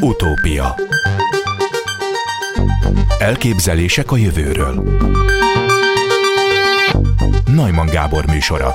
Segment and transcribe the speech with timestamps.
[0.00, 0.74] Utópia
[3.18, 4.98] Elképzelések a jövőről
[7.54, 8.74] Najman Gábor műsora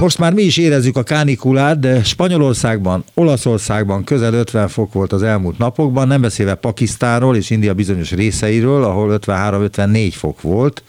[0.00, 5.22] most már mi is érezzük a kánikulát, de Spanyolországban, Olaszországban közel 50 fok volt az
[5.22, 10.82] elmúlt napokban, nem beszélve Pakisztánról és India bizonyos részeiről, ahol 53-54 fok volt,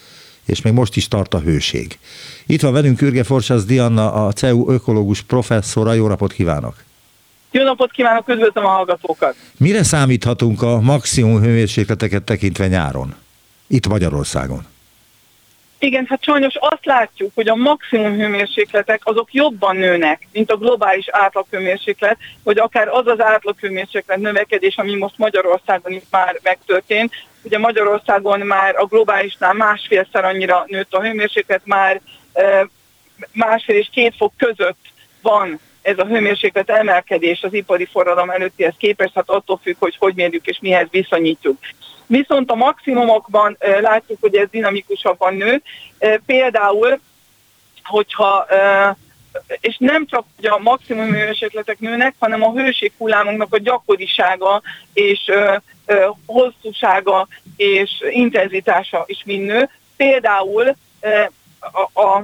[0.46, 1.98] és még most is tart a hőség.
[2.46, 5.94] Itt van velünk Ürge Forsász Dianna, a CEU ökológus professzora.
[5.94, 6.87] Jó napot kívánok!
[7.58, 9.36] Jó napot kívánok, üdvözlöm a hallgatókat!
[9.58, 13.16] Mire számíthatunk a maximum hőmérsékleteket tekintve nyáron?
[13.68, 14.66] Itt Magyarországon.
[15.80, 21.06] Igen, hát sajnos azt látjuk, hogy a maximum hőmérsékletek azok jobban nőnek, mint a globális
[21.10, 27.14] átlaghőmérséklet, vagy akár az az átlaghőmérséklet növekedés, ami most Magyarországon is már megtörtént.
[27.42, 32.02] Ugye Magyarországon már a globálisnál másfélszer annyira nőtt a hőmérséklet, már
[33.32, 34.80] másfél és két fok között
[35.22, 40.16] van ez a hőmérséklet emelkedés az ipari forradalom előttihez képest, hát attól függ, hogy hogy
[40.16, 41.58] mérjük és mihez viszonyítjuk.
[42.06, 45.62] Viszont a maximumokban látjuk, hogy ez dinamikusabban nő.
[46.26, 47.00] Például,
[47.84, 48.46] hogyha
[49.60, 54.62] és nem csak hogy a maximum hőmérsékletek nőnek, hanem a hőséghullámoknak a gyakorisága
[54.94, 55.32] és
[56.26, 59.70] hosszúsága és intenzitása is mind nő.
[59.98, 60.76] Például
[61.60, 62.24] a, a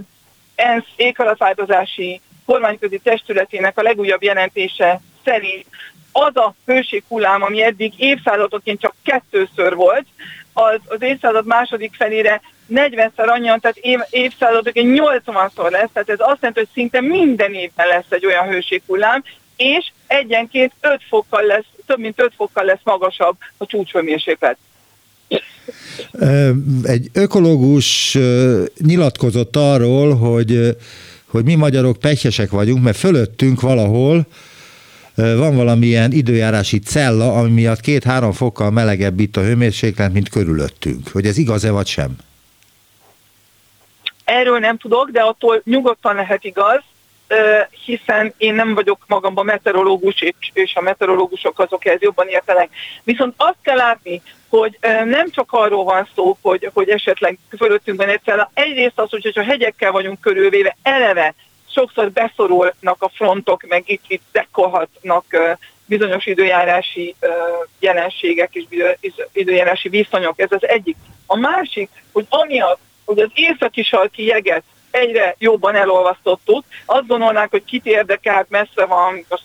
[0.55, 5.65] ENSZ éghajlatváltozási kormányközi testületének a legújabb jelentése szerint
[6.11, 10.05] az a hőséghullám, ami eddig évszázadokként csak kettőször volt,
[10.53, 12.41] az, az évszázad második felére
[12.73, 17.87] 40-szer annyian, tehát év, évszázadokként 80-szor lesz, tehát ez azt jelenti, hogy szinte minden évben
[17.87, 19.23] lesz egy olyan hőséghullám,
[19.55, 24.57] és egyenként 5 fokkal lesz, több mint 5 fokkal lesz magasabb a csúcshőmérséklet.
[26.83, 28.17] Egy ökológus
[28.77, 30.75] nyilatkozott arról, hogy,
[31.33, 34.25] hogy mi magyarok pehesek vagyunk, mert fölöttünk valahol
[35.15, 41.07] van valamilyen időjárási cella, ami miatt két-három fokkal melegebb itt a hőmérséklet, mint körülöttünk.
[41.11, 42.15] Hogy ez igaz-e vagy sem?
[44.23, 46.81] Erről nem tudok, de attól nyugodtan lehet igaz,
[47.85, 50.23] hiszen én nem vagyok magamban meteorológus,
[50.53, 52.69] és a meteorológusok azok ez jobban értenek.
[53.03, 58.09] Viszont azt kell látni, hogy nem csak arról van szó, hogy, hogy esetleg fölöttünk van
[58.09, 61.33] egyszer, egyrészt az, hogy ha hegyekkel vagyunk körülvéve, eleve
[61.69, 65.25] sokszor beszorulnak a frontok, meg itt, itt dekkolhatnak
[65.85, 67.15] bizonyos időjárási
[67.79, 68.63] jelenségek és
[69.31, 70.39] időjárási viszonyok.
[70.39, 70.95] Ez az egyik.
[71.25, 77.63] A másik, hogy amiatt, hogy az északi sarki jeget egyre jobban elolvasztottuk, azt gondolnák, hogy
[77.65, 79.43] kit érdekelt, messze van, most,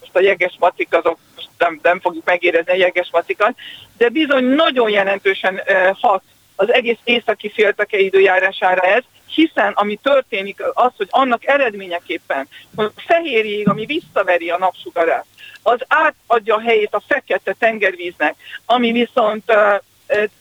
[0.00, 1.18] most a jeges macik azok
[1.58, 3.54] nem, nem fogjuk megérezni a jeges macikat,
[3.96, 5.60] de bizony nagyon jelentősen
[6.00, 6.22] hat
[6.56, 13.00] az egész északi félteke időjárására ez, hiszen ami történik az, hogy annak eredményeképpen, hogy a
[13.06, 15.26] fehér jég, ami visszaveri a napsugarát,
[15.62, 19.80] az átadja a helyét a fekete tengervíznek, ami viszont uh,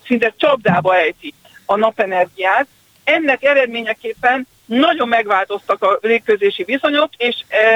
[0.06, 1.34] szinte csapdába ejti
[1.66, 2.68] a napenergiát.
[3.10, 7.36] Ennek eredményeképpen nagyon megváltoztak a légközési viszonyok, és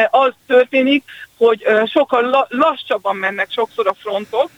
[0.10, 1.04] az történik,
[1.38, 4.50] hogy sokkal lassabban mennek sokszor a frontok,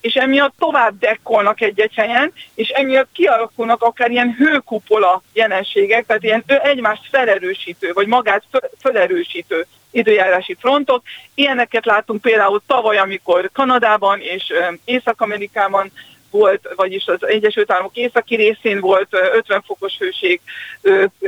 [0.00, 6.44] és emiatt tovább dekkolnak egy-egy helyen, és emiatt kialakulnak akár ilyen hőkupola jelenségek, tehát ilyen
[6.46, 8.44] egymást felerősítő, vagy magát
[8.80, 11.02] felerősítő időjárási frontok.
[11.34, 14.52] Ilyeneket látunk például tavaly, amikor Kanadában és
[14.84, 15.92] Észak-Amerikában
[16.30, 20.40] volt, vagyis az Egyesült Államok északi részén volt 50 fokos hőség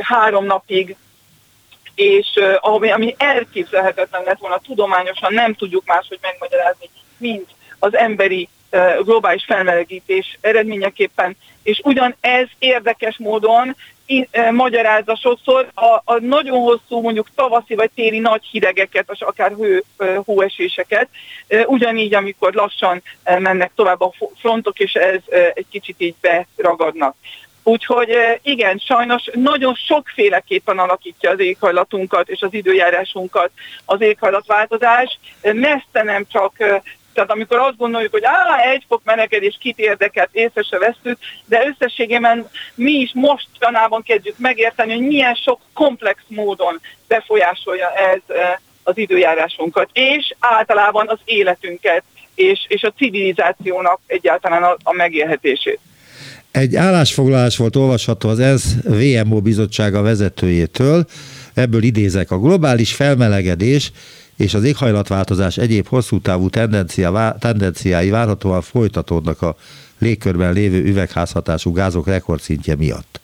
[0.00, 0.96] három napig,
[1.94, 2.26] és
[2.60, 8.48] ami, ami elképzelhetetlen lett volna tudományosan, nem tudjuk máshogy megmagyarázni, mint az emberi
[9.02, 13.76] globális felmelegítés eredményeképpen, és ugyan ez érdekes módon
[14.50, 19.84] magyarázza sokszor a, a nagyon hosszú, mondjuk tavaszi vagy téli nagy hidegeket, és akár hő,
[20.24, 21.08] hóeséseket,
[21.66, 25.20] ugyanígy, amikor lassan mennek tovább a frontok, és ez
[25.54, 27.14] egy kicsit így beragadnak.
[27.62, 28.08] Úgyhogy
[28.42, 33.50] igen, sajnos nagyon sokféleképpen alakítja az éghajlatunkat és az időjárásunkat
[33.84, 35.18] az éghajlatváltozás.
[35.42, 36.52] Messze nem csak
[37.20, 41.66] tehát amikor azt gondoljuk, hogy á, egy fok melegedés kit érdekelt, észre se vesztük, de
[41.66, 48.98] összességében mi is mostanában kezdjük megérteni, hogy milyen sok komplex módon befolyásolja ez e, az
[48.98, 52.02] időjárásunkat, és általában az életünket,
[52.34, 55.78] és, és a civilizációnak egyáltalán a, a megélhetését.
[56.50, 61.04] Egy állásfoglalás volt olvasható az ENSZ VMO bizottsága vezetőjétől,
[61.54, 63.92] ebből idézek, a globális felmelegedés
[64.40, 69.56] és az éghajlatváltozás egyéb hosszú távú tendencia, tendenciái várhatóan folytatódnak a
[69.98, 73.20] légkörben lévő üvegházhatású gázok rekordszintje miatt.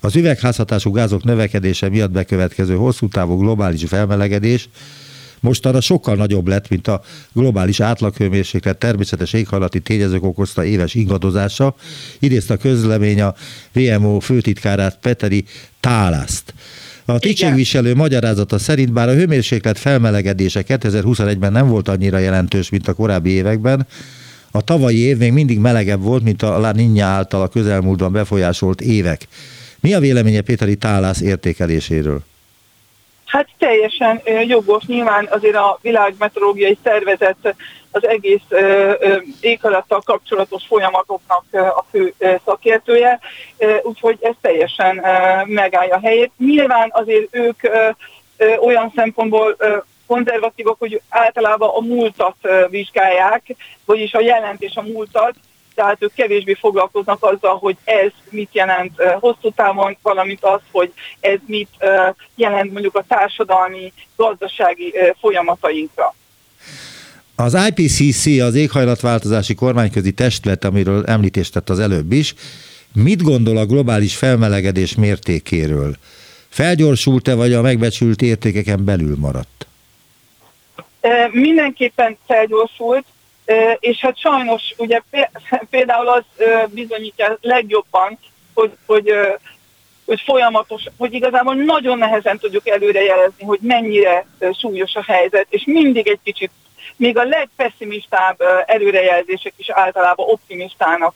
[0.00, 4.68] Az üvegházhatású gázok növekedése miatt bekövetkező hosszú távú globális felmelegedés
[5.40, 7.02] mostanra sokkal nagyobb lett, mint a
[7.32, 11.74] globális átlaghőmérséklet természetes éghajlati tényezők okozta éves ingadozása,
[12.18, 13.34] idézte a közlemény a
[13.72, 15.44] VMO főtitkárát Peteri
[15.80, 16.54] Tálászt.
[17.06, 22.94] A tisztségviselő magyarázata szerint bár a hőmérséklet felmelegedése 2021-ben nem volt annyira jelentős, mint a
[22.94, 23.86] korábbi években,
[24.50, 28.80] a tavalyi év még mindig melegebb volt, mint a La Niña által a közelmúltban befolyásolt
[28.80, 29.26] évek.
[29.80, 32.20] Mi a véleménye Péteri Tálász értékeléséről?
[33.24, 34.84] Hát teljesen jogos.
[34.86, 37.54] Nyilván azért a világmeteorológiai szervezet
[37.94, 38.42] az egész
[39.40, 42.14] éghajlattal kapcsolatos folyamatoknak a fő
[42.44, 43.20] szakértője,
[43.82, 45.04] úgyhogy ez teljesen
[45.46, 46.32] megállja a helyét.
[46.38, 47.60] Nyilván azért ők
[48.60, 49.56] olyan szempontból
[50.06, 52.36] konzervatívak, hogy általában a múltat
[52.68, 53.42] vizsgálják,
[53.84, 55.34] vagyis a jelent és a múltat,
[55.74, 61.38] tehát ők kevésbé foglalkoznak azzal, hogy ez mit jelent hosszú távon, valamint az, hogy ez
[61.46, 61.70] mit
[62.34, 66.14] jelent mondjuk a társadalmi, gazdasági folyamatainkra.
[67.36, 72.34] Az IPCC, az éghajlatváltozási kormányközi testület, amiről említést tett az előbb is,
[72.92, 75.96] mit gondol a globális felmelegedés mértékéről?
[76.48, 79.66] Felgyorsult-e, vagy a megbecsült értékeken belül maradt?
[81.30, 83.04] Mindenképpen felgyorsult,
[83.78, 85.00] és hát sajnos ugye
[85.70, 86.24] például az
[86.68, 88.18] bizonyítja legjobban,
[88.54, 89.10] hogy, hogy,
[90.04, 94.26] hogy folyamatos, hogy igazából nagyon nehezen tudjuk előrejelezni, hogy mennyire
[94.58, 96.50] súlyos a helyzet, és mindig egy kicsit,
[96.96, 101.14] még a legpesszimistább előrejelzések is általában optimistának,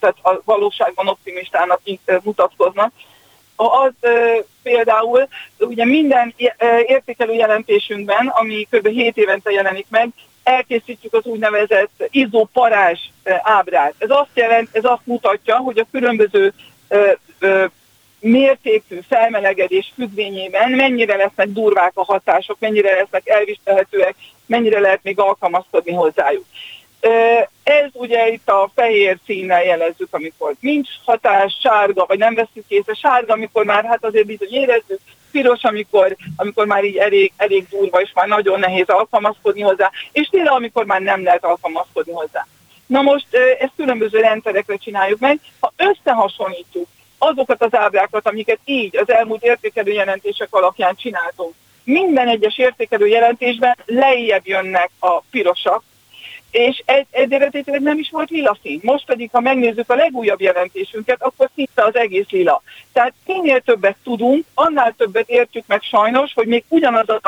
[0.00, 1.80] tehát a valóságban optimistának
[2.22, 2.92] mutatkoznak.
[3.56, 3.92] Az
[4.62, 5.28] például
[5.58, 6.34] ugye minden
[6.86, 8.88] értékelő jelentésünkben, ami kb.
[8.88, 10.08] 7 évente jelenik meg,
[10.42, 13.00] elkészítjük az úgynevezett izoparázs
[13.42, 13.94] ábrát.
[13.98, 16.52] Ez azt jelent, ez azt mutatja, hogy a különböző
[18.24, 24.14] mértékű felmelegedés függvényében mennyire lesznek durvák a hatások, mennyire lesznek elviselhetőek,
[24.46, 26.44] mennyire lehet még alkalmazkodni hozzájuk.
[27.62, 32.94] Ez ugye itt a fehér színnel jelezzük, amikor nincs hatás, sárga, vagy nem veszük észre,
[32.94, 35.00] sárga, amikor már hát azért bizony érezzük,
[35.30, 40.28] piros, amikor, amikor már így elég, elég durva, és már nagyon nehéz alkalmazkodni hozzá, és
[40.28, 42.46] tényleg, amikor már nem lehet alkalmazkodni hozzá.
[42.86, 43.26] Na most
[43.58, 45.40] ezt különböző rendszerekre csináljuk meg.
[45.60, 46.86] Ha összehasonlítjuk
[47.18, 53.76] azokat az ábrákat, amiket így az elmúlt értékelő jelentések alapján csináltunk, minden egyes értékelő jelentésben
[53.86, 55.82] lejjebb jönnek a pirosak,
[56.50, 58.80] és egy, eredetileg nem is volt lila szín.
[58.82, 62.62] Most pedig, ha megnézzük a legújabb jelentésünket, akkor szinte az egész lila.
[62.92, 67.20] Tehát minél többet tudunk, annál többet értjük meg sajnos, hogy még ugyanaz a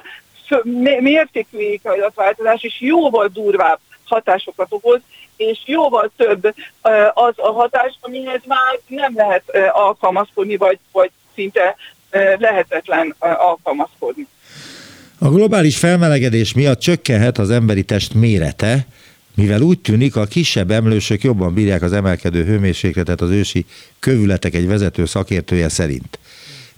[1.00, 5.00] mértékű éghajlatváltozás is jóval durvább hatásokat okoz,
[5.37, 6.55] és jóval több
[7.15, 9.43] az a hatás, amihez már nem lehet
[9.73, 11.77] alkalmazkodni, vagy, vagy szinte
[12.38, 14.27] lehetetlen alkalmazkodni.
[15.19, 18.87] A globális felmelegedés miatt csökkenhet az emberi test mérete,
[19.35, 23.67] mivel úgy tűnik, a kisebb emlősök jobban bírják az emelkedő hőmérsékletet az ősi
[23.99, 26.19] kövületek egy vezető szakértője szerint.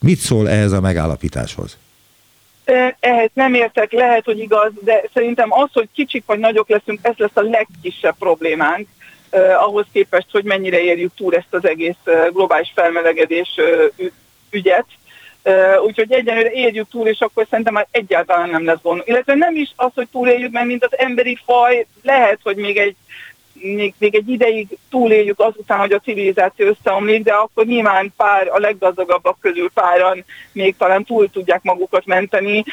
[0.01, 1.77] Mit szól ehhez a megállapításhoz?
[3.01, 7.15] Ehhez nem értek, lehet, hogy igaz, de szerintem az, hogy kicsik vagy nagyok leszünk, ez
[7.17, 8.89] lesz a legkisebb problémánk,
[9.31, 11.97] eh, ahhoz képest, hogy mennyire érjük túl ezt az egész
[12.33, 13.49] globális felmelegedés
[14.51, 14.87] ügyet.
[15.85, 19.03] Úgyhogy egyenlőre érjük túl, és akkor szerintem már egyáltalán nem lesz gond.
[19.05, 22.97] Illetve nem is az, hogy túléljük, mert mint az emberi faj, lehet, hogy még egy
[23.61, 28.59] még, még egy ideig túléljük azután, hogy a civilizáció összeomlik, de akkor nyilván pár, a
[28.59, 32.65] leggazdagabbak közül páran még talán túl tudják magukat menteni,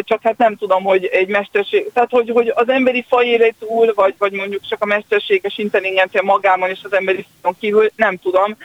[0.00, 3.92] csak hát nem tudom, hogy egy mesterség, tehát hogy, hogy az emberi faj élet túl,
[3.94, 8.56] vagy, vagy mondjuk csak a mesterséges intelligencia magában és az emberi fajon kívül, nem tudom.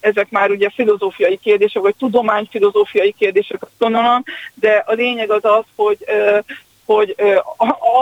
[0.00, 4.22] Ezek már ugye filozófiai kérdések, vagy tudományfilozófiai kérdések, azt gondolom,
[4.54, 5.98] de a lényeg az az, hogy
[6.94, 7.14] hogy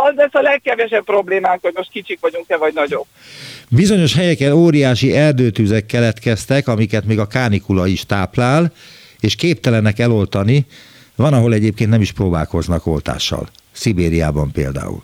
[0.04, 3.06] az lesz a legkevesebb problémánk, hogy most kicsik vagyunk-e, vagy nagyobb.
[3.68, 8.72] Bizonyos helyeken óriási erdőtüzek keletkeztek, amiket még a kánikula is táplál,
[9.20, 10.66] és képtelenek eloltani,
[11.16, 13.48] van, ahol egyébként nem is próbálkoznak oltással.
[13.72, 15.02] Szibériában például.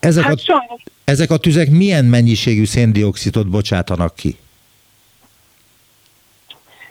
[0.00, 4.36] Ezek, hát a, ezek a tüzek milyen mennyiségű széndiokszidot bocsátanak ki?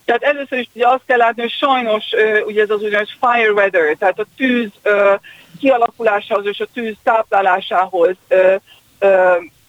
[0.05, 2.05] Tehát először is ugye azt kell látni, hogy sajnos
[2.45, 4.69] ugye ez az úgynevezett fire weather, tehát a tűz
[5.61, 8.15] kialakulásához és a tűz táplálásához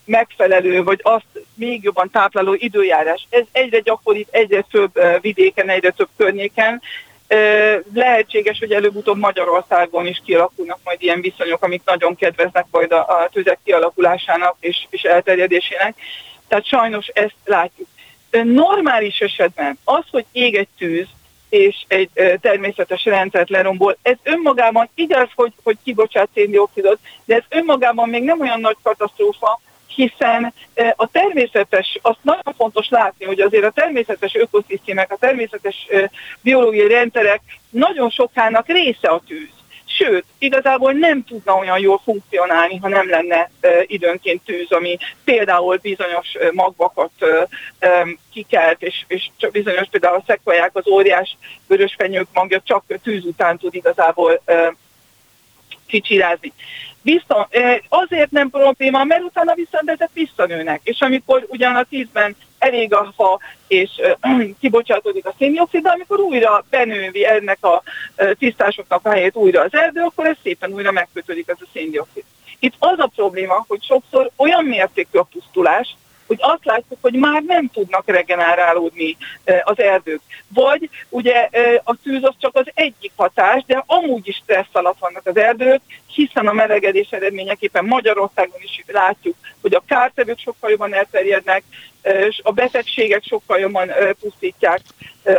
[0.05, 3.27] megfelelő, vagy azt még jobban tápláló időjárás.
[3.31, 6.83] Ez egyre gyakoribb, egyre több vidéken, egyre több környéken.
[7.95, 13.29] Lehetséges, hogy előbb-utóbb Magyarországon is kialakulnak majd ilyen viszonyok, amik nagyon kedveznek majd a, a
[13.33, 15.95] tüzek kialakulásának és, és elterjedésének.
[16.49, 17.89] Tehát sajnos ezt látjuk
[18.31, 21.07] normális esetben az, hogy ég egy tűz,
[21.53, 23.97] és egy természetes rendszert lerombol.
[24.03, 29.61] Ez önmagában igaz, hogy, hogy kibocsát széndiokszidot, de ez önmagában még nem olyan nagy katasztrófa,
[29.87, 30.55] hiszen
[30.97, 35.87] a természetes, azt nagyon fontos látni, hogy azért a természetes ökoszisztémák, a természetes
[36.41, 37.41] biológiai rendszerek
[37.71, 39.62] nagyon sokának része a tűz.
[39.97, 43.51] Sőt, igazából nem tudna olyan jól funkcionálni, ha nem lenne
[43.87, 47.11] időnként tűz, ami például bizonyos magvakat
[48.33, 53.75] kikelt, és, és bizonyos például a szekvaják, az óriás vörösfenyők magja csak tűz után tud
[53.75, 54.43] igazából
[55.87, 56.53] kicsirázni.
[57.03, 57.49] Viszont
[57.89, 63.13] azért nem probléma, mert utána viszont ezek visszanőnek, és amikor ugyan a tízben elég a
[63.17, 63.91] fa, és
[64.61, 67.83] kibocsátódik a széndiokszid, de amikor újra benővi ennek a
[68.39, 72.25] tisztásoknak a helyét újra az erdő, akkor ez szépen újra megkötődik ez a széndiokszid.
[72.59, 75.97] Itt az a probléma, hogy sokszor olyan mértékű a pusztulás,
[76.33, 79.17] hogy azt látjuk, hogy már nem tudnak regenerálódni
[79.63, 80.21] az erdők.
[80.49, 81.49] Vagy ugye
[81.85, 85.81] a tűz az csak az egyik hatás, de amúgy is stressz alatt vannak az erdők,
[86.07, 91.63] hiszen a melegedés eredményeképpen Magyarországon is látjuk, hogy a kártevők sokkal jobban elterjednek,
[92.03, 94.81] és a betegségek sokkal jobban pusztítják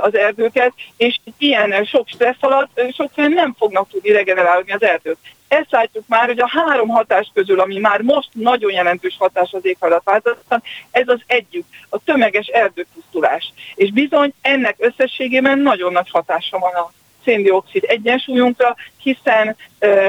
[0.01, 5.17] az erdőket, és ilyen sok stressz alatt sokszor nem fognak tudni regenerálni az erdők.
[5.53, 9.65] Ezt látjuk már, hogy a három hatás közül, ami már most nagyon jelentős hatás az
[9.65, 13.53] éghajlatváltozatban, ez az egyik, a tömeges erdőpusztulás.
[13.75, 16.91] És bizony ennek összességében nagyon nagy hatása van a
[17.23, 20.07] széndiokszid egyensúlyunkra, hiszen ö,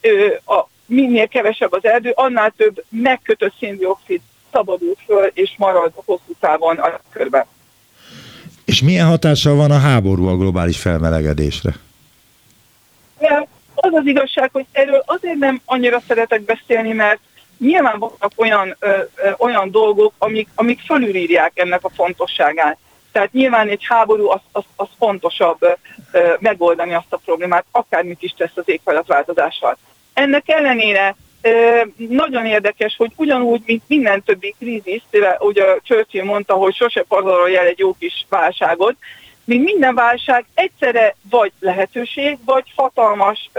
[0.00, 4.20] ö, a, minél kevesebb az erdő, annál több megkötött széndiokszid
[4.52, 7.44] szabadul föl és marad hosszú távon a körben.
[8.64, 11.74] És milyen hatással van a háború a globális felmelegedésre?
[13.80, 17.18] Az az igazság, hogy erről azért nem annyira szeretek beszélni, mert
[17.58, 22.78] nyilván vannak olyan, ö, ö, olyan dolgok, amik, amik fölülírják ennek a fontosságát.
[23.12, 25.78] Tehát nyilván egy háború az, az, az fontosabb
[26.12, 29.76] ö, megoldani azt a problémát, akármit is tesz az éghajlatváltozással.
[30.14, 31.16] Ennek ellenére
[31.96, 35.02] nagyon érdekes, hogy ugyanúgy, mint minden többi krízis,
[35.38, 38.96] ugye Churchill mondta, hogy sose pazarolj el egy jó kis válságot,
[39.48, 43.50] mint minden válság egyszerre vagy lehetőség, vagy hatalmas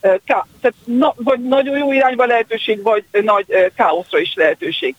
[0.00, 4.94] ká, tehát na, vagy nagyon jó irányba lehetőség, vagy nagy káoszra is lehetőség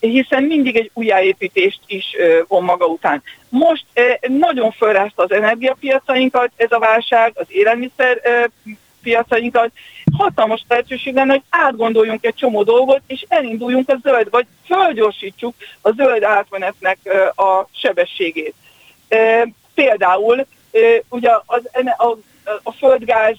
[0.00, 2.04] hiszen mindig egy újjáépítést is
[2.48, 3.22] von maga után.
[3.48, 3.84] Most
[4.20, 8.20] nagyon felrázta az energiapiacainkat ez a válság, az élelmiszer
[9.02, 9.70] piacainkat,
[10.16, 15.90] hatalmas lehetőség lenne, hogy átgondoljunk egy csomó dolgot, és elinduljunk a zöld, vagy fölgyorsítsuk a
[15.90, 16.98] zöld átmenetnek
[17.34, 18.54] a sebességét.
[19.74, 20.46] Például
[21.08, 21.62] ugye az,
[21.96, 22.16] a,
[22.62, 23.36] a földgáz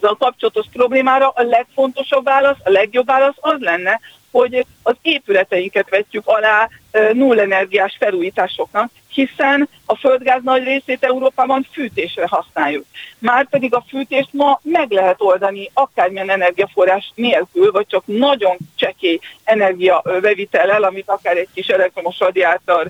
[0.00, 4.00] a kapcsolatos problémára a legfontosabb válasz, a legjobb válasz az lenne,
[4.30, 6.68] hogy az épületeinket vetjük alá
[7.12, 12.84] nullenergiás felújításoknak, hiszen a földgáz nagy részét Európában fűtésre használjuk.
[13.18, 20.82] Márpedig a fűtést ma meg lehet oldani akármilyen energiaforrás nélkül, vagy csak nagyon csekély energiabevitellel,
[20.82, 22.88] amit akár egy kis elektromos radiátor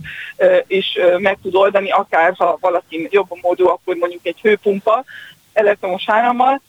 [0.67, 5.05] is meg tud oldani, akár ha valaki jobb módú, akkor mondjuk egy hőpumpa
[5.53, 6.61] elektromos árammal,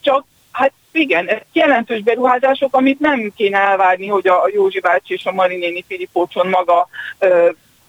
[0.00, 5.32] csak hát igen, jelentős beruházások, amit nem kéne elvárni, hogy a Józsi bácsi és a
[5.32, 6.88] Marinéni Filipócson maga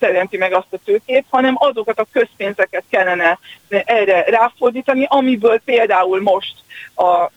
[0.02, 3.40] teremti meg azt a tőkét, hanem azokat a közpénzeket kellene
[3.70, 6.54] erre ráfordítani, amiből például most
[6.96, 7.30] a,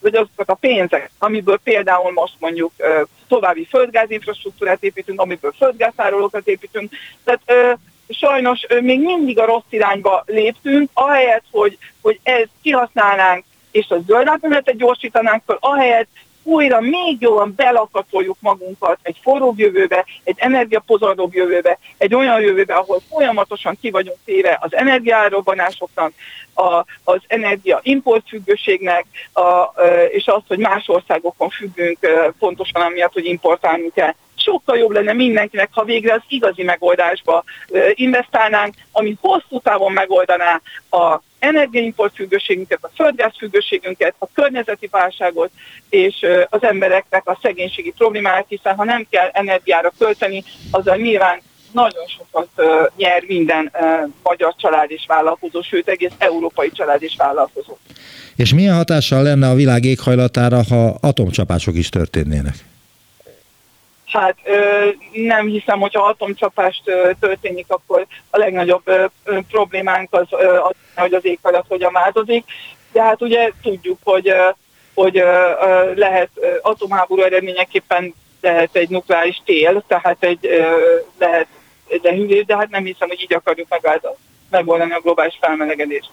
[0.00, 2.72] vagy azokat a pénzek, amiből például most mondjuk
[3.28, 6.92] további földgázinfrastruktúrát építünk, amiből földgáztárolókat építünk.
[7.24, 7.78] Tehát
[8.08, 14.28] sajnos még mindig a rossz irányba léptünk, ahelyett, hogy, hogy ezt kihasználnánk, és a zöld
[14.28, 16.08] átmenetet gyorsítanánk föl, ahelyett
[16.42, 23.00] újra még jobban belakatoljuk magunkat egy forróbb jövőbe, egy energiapozadóbb jövőbe, egy olyan jövőbe, ahol
[23.10, 26.12] folyamatosan ki vagyunk téve az energiárobbanásoknak,
[26.54, 29.80] a, az energia importfüggőségnek, a,
[30.10, 31.98] és az, hogy más országokon függünk
[32.38, 34.14] pontosan amiatt, hogy importálnunk kell.
[34.34, 37.44] Sokkal jobb lenne mindenkinek, ha végre az igazi megoldásba
[37.94, 45.50] investálnánk, ami hosszú távon megoldaná a energiaimport függőségünket, a földgáz függőségünket, a környezeti válságot
[45.88, 51.40] és az embereknek a szegénységi problémáját, hiszen ha nem kell energiára költeni, azzal nyilván
[51.72, 52.48] nagyon sokat
[52.96, 53.72] nyer minden
[54.22, 57.76] magyar család és vállalkozó, sőt egész európai család és vállalkozó.
[58.36, 62.54] És milyen hatással lenne a világ éghajlatára, ha atomcsapások is történnének?
[64.12, 64.36] Hát
[65.12, 66.82] nem hiszem, hogyha atomcsapást
[67.20, 68.82] történik, akkor a legnagyobb
[69.48, 70.26] problémánk az,
[70.62, 72.44] az hogy az éghajlat hogyan változik.
[72.92, 74.32] De hát ugye tudjuk, hogy,
[74.94, 75.22] hogy
[75.94, 76.30] lehet
[76.62, 80.48] atomháború eredményeképpen lehet egy nukleáris tél, tehát egy
[81.18, 81.46] lehet
[81.88, 83.68] egy lehűlés, de hát nem hiszem, hogy így akarjuk
[84.50, 86.10] megoldani a globális felmelegedést.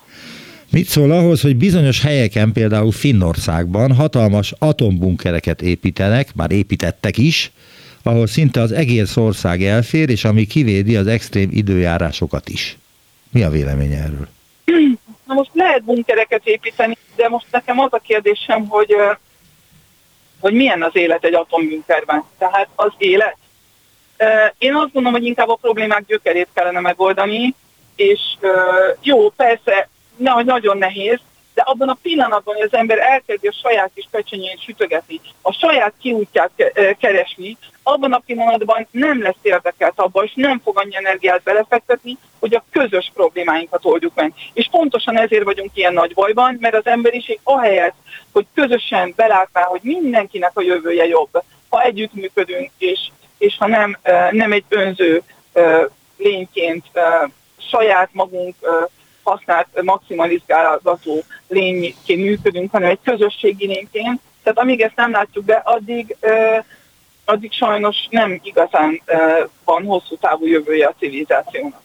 [0.72, 7.52] Mit szól ahhoz, hogy bizonyos helyeken, például Finnországban hatalmas atombunkereket építenek, már építettek is,
[8.04, 12.78] ahol szinte az egész ország elfér, és ami kivédi az extrém időjárásokat is.
[13.32, 14.28] Mi a vélemény erről?
[15.26, 18.96] Na most lehet bunkereket építeni, de most nekem az a kérdésem, hogy,
[20.40, 22.24] hogy milyen az élet egy atombunkerben.
[22.38, 23.38] Tehát az élet.
[24.58, 27.56] Én azt gondolom, hogy inkább a problémák gyökerét kellene megoldani,
[27.96, 28.20] és
[29.02, 31.20] jó, persze, nagyon nehéz,
[31.60, 35.94] de abban a pillanatban, hogy az ember elkezdi a saját kis pecsenyét sütögetni, a saját
[36.02, 36.52] kiútját
[37.00, 42.54] keresni, abban a pillanatban nem lesz érdekelt abban, és nem fog annyi energiát belefektetni, hogy
[42.54, 44.34] a közös problémáinkat oldjuk meg.
[44.54, 47.96] És pontosan ezért vagyunk ilyen nagy bajban, mert az emberiség ahelyett,
[48.32, 53.00] hogy közösen belátná, hogy mindenkinek a jövője jobb, ha együttműködünk, és,
[53.38, 53.98] és ha nem,
[54.32, 55.22] nem egy önző
[56.18, 56.86] lényként
[57.70, 58.56] saját magunk
[59.30, 64.20] használt maximalizálgató lényként működünk, hanem egy közösségi lényként.
[64.44, 66.16] Tehát amíg ezt nem látjuk be, addig,
[67.26, 69.02] addig sajnos nem igazán
[69.66, 71.82] van hosszú távú jövője a civilizációnak.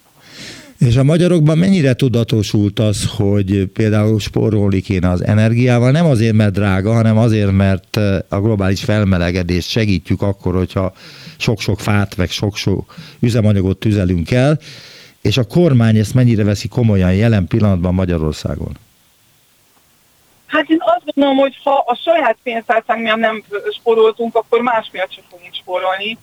[0.79, 6.53] És a magyarokban mennyire tudatosult az, hogy például spórolni kéne az energiával, nem azért, mert
[6.53, 7.97] drága, hanem azért, mert
[8.29, 10.93] a globális felmelegedést segítjük akkor, hogyha
[11.37, 14.59] sok-sok fát, meg sok-sok üzemanyagot tüzelünk el,
[15.25, 18.73] és a kormány ezt mennyire veszi komolyan jelen pillanatban Magyarországon?
[20.47, 23.43] Hát én azt gondolom, hogy ha a saját pénztárcánk miatt nem
[23.79, 26.19] spóroltunk, akkor más miatt sem fogunk spórolni.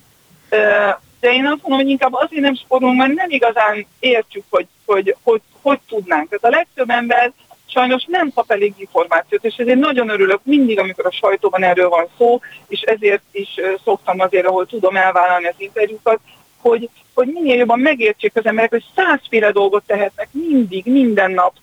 [1.20, 5.16] De én azt mondom, hogy inkább azért nem spórolunk, mert nem igazán értjük, hogy hogy,
[5.24, 6.30] hogy, hogy tudnánk.
[6.30, 7.32] Tehát a legtöbb ember
[7.66, 12.08] sajnos nem kap elég információt, és ezért nagyon örülök mindig, amikor a sajtóban erről van
[12.18, 13.50] szó, és ezért is
[13.84, 16.20] szoktam azért, ahol tudom elvállalni az interjúkat,
[16.58, 21.54] hogy, hogy minél jobban megértsék az emberek, hogy százféle dolgot tehetnek mindig, minden nap,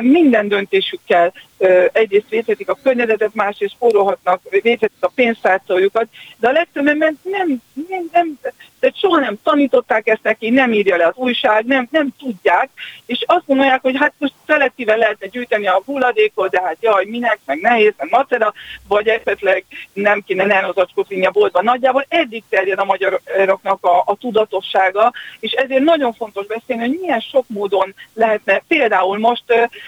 [0.00, 1.32] minden döntésükkel.
[1.92, 8.08] Egyrészt védhetik a környezetet, másrészt spórolhatnak, védhetik a pénztárcójukat, de a legtöbb ember nem, nem,
[8.12, 8.38] nem,
[8.80, 12.70] de soha nem tanították ezt neki, nem írja le az újság, nem, nem tudják,
[13.06, 17.38] és azt gondolják, hogy hát most szelektíven lehetne gyűjteni a hulladékot, de hát jaj, minek,
[17.44, 18.52] meg nehéz, meg macera,
[18.88, 21.62] vagy esetleg nem kéne nanozacskót vinni a boltba.
[21.62, 24.16] Nagyjából eddig terjed a magyaroknak a, a
[24.90, 29.44] tudatossága, és ezért nagyon fontos beszélni, hogy milyen sok módon lehetne, például most,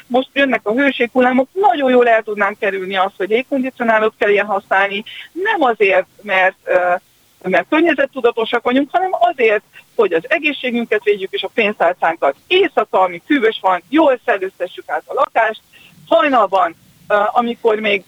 [0.07, 5.05] most jönnek a hőséghullámok, nagyon jól el tudnánk kerülni azt, hogy légkondicionálót kell ilyen használni,
[5.33, 6.57] nem azért, mert
[7.45, 9.63] mert környezettudatosak vagyunk, hanem azért,
[9.95, 12.35] hogy az egészségünket védjük és a pénztárcánkat.
[12.47, 15.61] Éjszaka, ami hűvös van, jól szellőztessük át a lakást,
[16.09, 16.77] hajnalban,
[17.33, 18.05] amikor még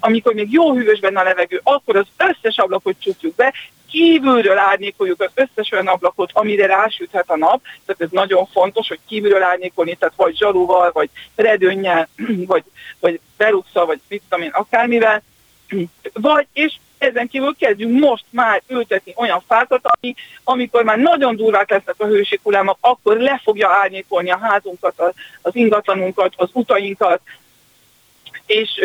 [0.00, 3.54] amikor még jó hűvös benne a levegő, akkor az összes ablakot csukjuk be,
[3.90, 8.98] kívülről árnyékoljuk az összes olyan ablakot, amire rásüthet a nap, tehát ez nagyon fontos, hogy
[9.08, 12.08] kívülről árnyékolni, tehát vagy zsalúval, vagy redőnnyel,
[12.52, 12.64] vagy,
[13.00, 15.22] vagy beluxal, vagy én, akármivel,
[16.12, 21.70] vagy, és ezen kívül kezdjünk most már ültetni olyan fákat, ami, amikor már nagyon durvák
[21.70, 27.20] lesznek a hőséghullámok, akkor le fogja árnyékolni a házunkat, az ingatlanunkat, az utainkat,
[28.46, 28.80] és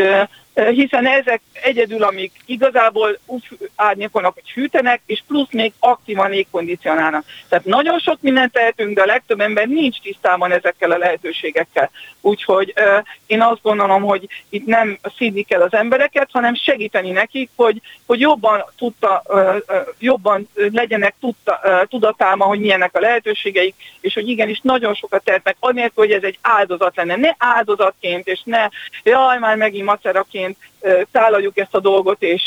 [0.55, 3.43] hiszen ezek egyedül, amik igazából úgy
[3.75, 7.25] árnyékolnak, hogy hűtenek, és plusz még aktívan légkondicionálnak.
[7.49, 11.89] Tehát nagyon sok mindent tehetünk, de a legtöbb ember nincs tisztában ezekkel a lehetőségekkel.
[12.21, 17.49] Úgyhogy uh, én azt gondolom, hogy itt nem szídni kell az embereket, hanem segíteni nekik,
[17.55, 19.55] hogy, hogy jobban, tudta, uh,
[19.99, 25.55] jobban legyenek tudta, uh, tudatálma, hogy milyenek a lehetőségeik, és hogy igenis nagyon sokat tehetnek,
[25.59, 27.15] anélkül, hogy ez egy áldozat lenne.
[27.15, 28.67] Ne áldozatként, és ne
[29.03, 32.43] jaj, már megint maceraként, egyébként tálaljuk ezt a dolgot, és,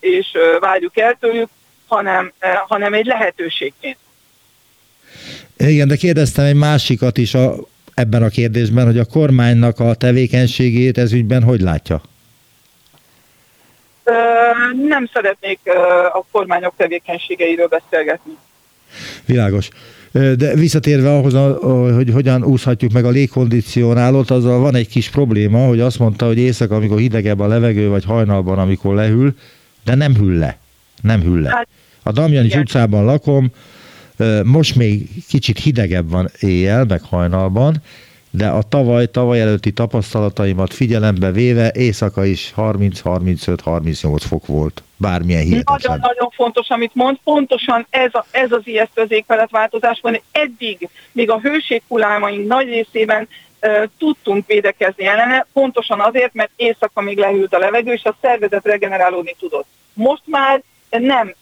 [0.00, 0.26] és
[0.60, 1.48] várjuk el tőlük,
[1.86, 2.32] hanem,
[2.66, 3.96] hanem egy lehetőségként.
[5.56, 7.54] Igen, de kérdeztem egy másikat is a,
[7.94, 12.00] ebben a kérdésben, hogy a kormánynak a tevékenységét ez ügyben hogy látja?
[14.88, 15.60] Nem szeretnék
[16.12, 18.36] a kormányok tevékenységeiről beszélgetni.
[19.24, 19.68] Világos.
[20.16, 21.34] De visszatérve ahhoz,
[21.94, 26.38] hogy hogyan úszhatjuk meg a légkondicionálót, azzal van egy kis probléma, hogy azt mondta, hogy
[26.38, 29.34] éjszaka, amikor hidegebb a levegő, vagy hajnalban, amikor lehűl,
[29.84, 30.58] de nem hűl le.
[31.02, 31.48] Nem hűl le.
[31.48, 31.68] Hát,
[32.02, 33.50] a Damjanics utcában lakom,
[34.42, 37.82] most még kicsit hidegebb van éjjel, meg hajnalban,
[38.36, 44.82] de a tavaly, tavaly előtti tapasztalataimat figyelembe véve éjszaka is 30-35-38 fok volt.
[44.96, 45.76] Bármilyen hihetetlen.
[45.80, 47.16] Nagyon-nagyon fontos, amit mond.
[47.24, 50.20] Pontosan ez, a, ez az ijesztő az éghajlatváltozás van.
[50.32, 53.28] Eddig, még a hőséghullámaink nagy részében
[53.98, 59.34] tudtunk védekezni ellene, pontosan azért, mert éjszaka még lehűlt a levegő, és a szervezet regenerálódni
[59.38, 59.66] tudott.
[59.92, 61.34] Most már nem,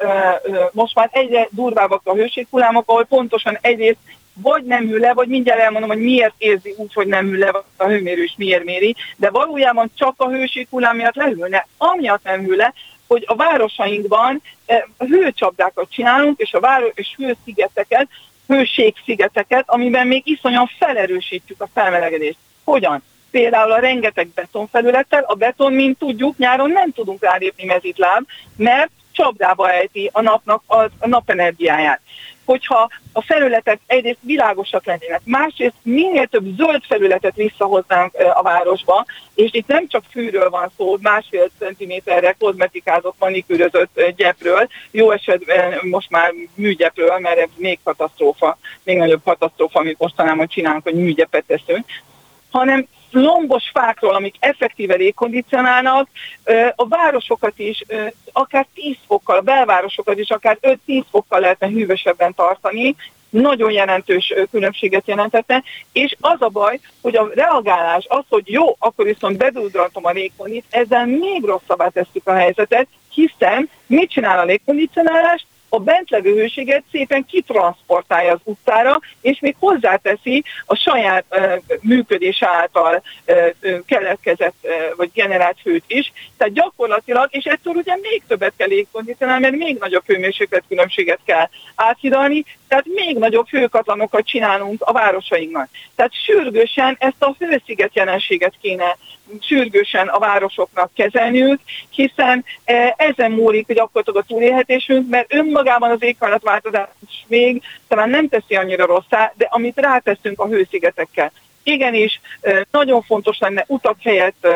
[0.72, 3.98] most már egyre durvábbak a hőséghullámok, ahol pontosan egyrészt
[4.42, 7.62] vagy nem hű le, vagy mindjárt elmondom, hogy miért érzi úgy, hogy nem hű le,
[7.76, 11.66] a hőmérő is miért méri, de valójában csak a hőséghullám miatt lehűlne.
[11.76, 12.72] Amiatt nem hű le,
[13.06, 18.08] hogy a városainkban eh, hőcsapdákat csinálunk, és a város és hőszigeteket,
[18.46, 22.38] hőségszigeteket, amiben még iszonyan felerősítjük a felmelegedést.
[22.64, 23.02] Hogyan?
[23.30, 29.70] Például a rengeteg betonfelülettel, a beton, mint tudjuk, nyáron nem tudunk rálépni mezitláb, mert csapdába
[29.70, 32.00] ejti a napnak a, a napenergiáját
[32.44, 39.04] hogyha a felületek egyrészt világosak lennének, másrészt minél több zöld felületet visszahoznánk a városba,
[39.34, 46.10] és itt nem csak fűről van szó, másfél centiméterre kozmetikázott, manikűrözött gyepről, jó esetben most
[46.10, 51.86] már műgyepről, mert ez még katasztrófa, még nagyobb katasztrófa, amit mostanában csinálunk, hogy műgyepet teszünk,
[52.50, 56.08] hanem lombos fákról, amik effektíve légkondicionálnak,
[56.74, 57.84] a városokat is
[58.32, 62.96] akár 10 fokkal, a belvárosokat is akár 5-10 fokkal lehetne hűvösebben tartani,
[63.30, 69.04] nagyon jelentős különbséget jelentette, és az a baj, hogy a reagálás, az, hogy jó, akkor
[69.04, 75.46] viszont bedúdrantom a légkondit, ezzel még rosszabbá tesszük a helyzetet, hiszen mit csinál a légkondicionálás?
[75.74, 82.42] A bent levő hőséget szépen kitransportálja az utcára, és még hozzáteszi a saját uh, működés
[82.42, 86.12] által uh, keletkezett uh, vagy generált hőt is.
[86.36, 91.48] Tehát gyakorlatilag, és ettől ugye még többet kell légkondicionálni, mert még nagyobb hőmérséklet különbséget kell
[91.74, 95.68] áthidalni, tehát még nagyobb hőkatlanokat csinálunk a városainknak.
[95.96, 98.96] Tehát sürgősen ezt a hősziget jelenséget kéne
[99.40, 101.60] sürgősen a városoknak kezelniük,
[101.90, 102.44] hiszen
[102.96, 106.88] ezen múlik gyakorlatilag a túlélhetésünk, mert önmagában az éghajlatváltozás
[107.26, 111.32] még talán nem teszi annyira rosszá, de amit ráteszünk a hőszigetekkel.
[111.62, 112.20] Igenis,
[112.70, 114.46] nagyon fontos lenne utak helyett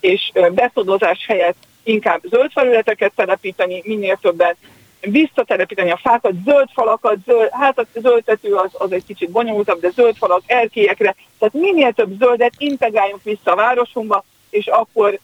[0.00, 4.56] és beszodozás helyett inkább zöld felületeket telepíteni, minél többet
[5.04, 9.90] visszatelepíteni a fákat, zöld falakat, zöld, hát a zöldtető az, az egy kicsit bonyolultabb, de
[9.90, 15.18] zöld falak, erkélyekre, tehát minél több zöldet integráljunk vissza a városunkba, és akkor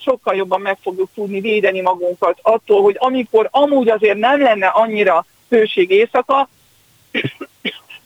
[0.00, 5.24] sokkal jobban meg fogjuk tudni védeni magunkat attól, hogy amikor amúgy azért nem lenne annyira
[5.48, 6.48] hőség éjszaka,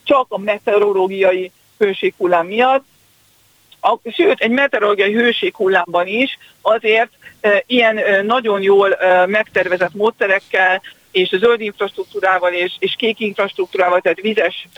[0.05, 2.85] csak a meteorológiai hőséghullám miatt,
[3.85, 10.83] a, sőt, egy meteorológiai hőséghullámban is azért e, ilyen e, nagyon jól e, megtervezett módszerekkel
[11.11, 14.69] és zöld infrastruktúrával és, és kék infrastruktúrával, tehát vizes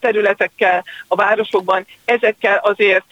[0.00, 3.04] területekkel a városokban, ezekkel azért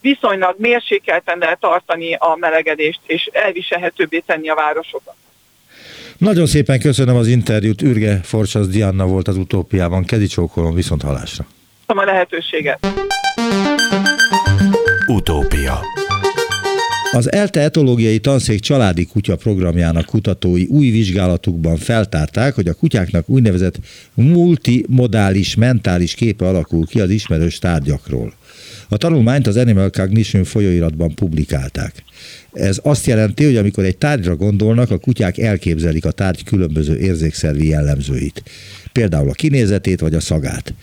[0.00, 5.14] viszonylag mérsékelten lehet tartani a melegedést, és elviselhetőbbé tenni a városokat.
[6.18, 11.44] Nagyon szépen köszönöm az interjút, Ürge Forcsasz Dianna volt az utópiában, csókolom, viszont halásra.
[11.86, 12.86] A lehetőséget.
[15.10, 15.80] Utópia
[17.12, 23.78] az ELTE etológiai tanszék családi kutya programjának kutatói új vizsgálatukban feltárták, hogy a kutyáknak úgynevezett
[24.14, 28.34] multimodális mentális képe alakul ki az ismerős tárgyakról.
[28.88, 32.04] A tanulmányt az Animal Cognition folyóiratban publikálták.
[32.52, 37.68] Ez azt jelenti, hogy amikor egy tárgyra gondolnak, a kutyák elképzelik a tárgy különböző érzékszervi
[37.68, 38.42] jellemzőit.
[38.92, 40.74] Például a kinézetét vagy a szagát.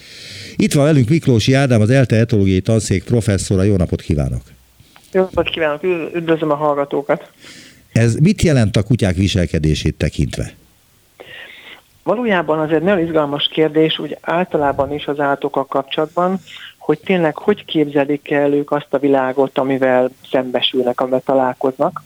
[0.56, 3.64] Itt van velünk Miklósi Ádám, az ELTE etológiai tanszék professzora.
[3.64, 4.42] Jó napot kívánok!
[5.12, 7.32] Jó napot kívánok, üdvözlöm a hallgatókat!
[7.92, 10.54] Ez mit jelent a kutyák viselkedését tekintve?
[12.04, 16.40] Valójában az egy nagyon izgalmas kérdés, úgy általában is az állatokkal kapcsolatban,
[16.88, 22.04] hogy tényleg hogy képzelik el ők azt a világot, amivel szembesülnek, amivel találkoznak.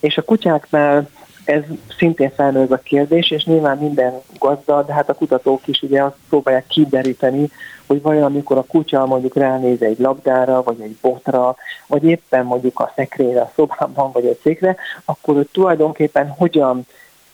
[0.00, 1.08] És a kutyáknál
[1.44, 1.62] ez
[1.98, 6.14] szintén felmerül a kérdés, és nyilván minden gazda, de hát a kutatók is ugye azt
[6.28, 7.50] próbálják kideríteni,
[7.86, 12.80] hogy vajon amikor a kutya mondjuk ránéz egy labdára, vagy egy botra, vagy éppen mondjuk
[12.80, 16.86] a szekrényre a szobában, vagy egy székre, akkor ő tulajdonképpen hogyan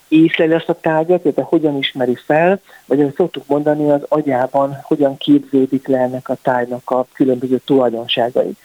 [0.09, 5.17] észleli azt a tárgyat, illetve hogyan ismeri fel, vagy ahogy szoktuk mondani, az agyában hogyan
[5.17, 8.57] képződik le ennek a tárgynak a különböző tulajdonságai.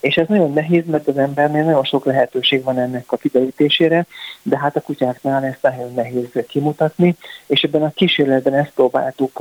[0.00, 4.06] És ez nagyon nehéz, mert az embernél nagyon sok lehetőség van ennek a kiderítésére,
[4.42, 9.38] de hát a kutyáknál ezt nagyon nehéz kimutatni, és ebben a kísérletben ezt próbáltuk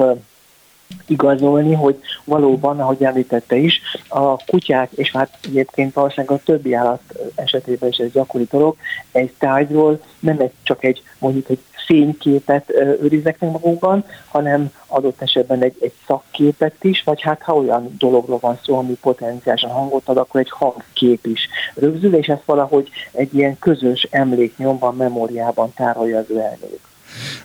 [1.07, 7.01] igazolni, hogy valóban, ahogy említette is, a kutyák, és hát egyébként valószínűleg a többi állat
[7.35, 8.75] esetében is ez gyakori dolog,
[9.11, 12.71] egy tárgyról nem egy, csak egy mondjuk egy fényképet
[13.01, 18.39] őriznek meg magukban, hanem adott esetben egy, egy szakképet is, vagy hát ha olyan dologról
[18.41, 23.35] van szó, ami potenciálisan hangot ad, akkor egy hangkép is rögzül, és ezt valahogy egy
[23.35, 26.88] ilyen közös emléknyomban, memóriában tárolja az ő elméjük.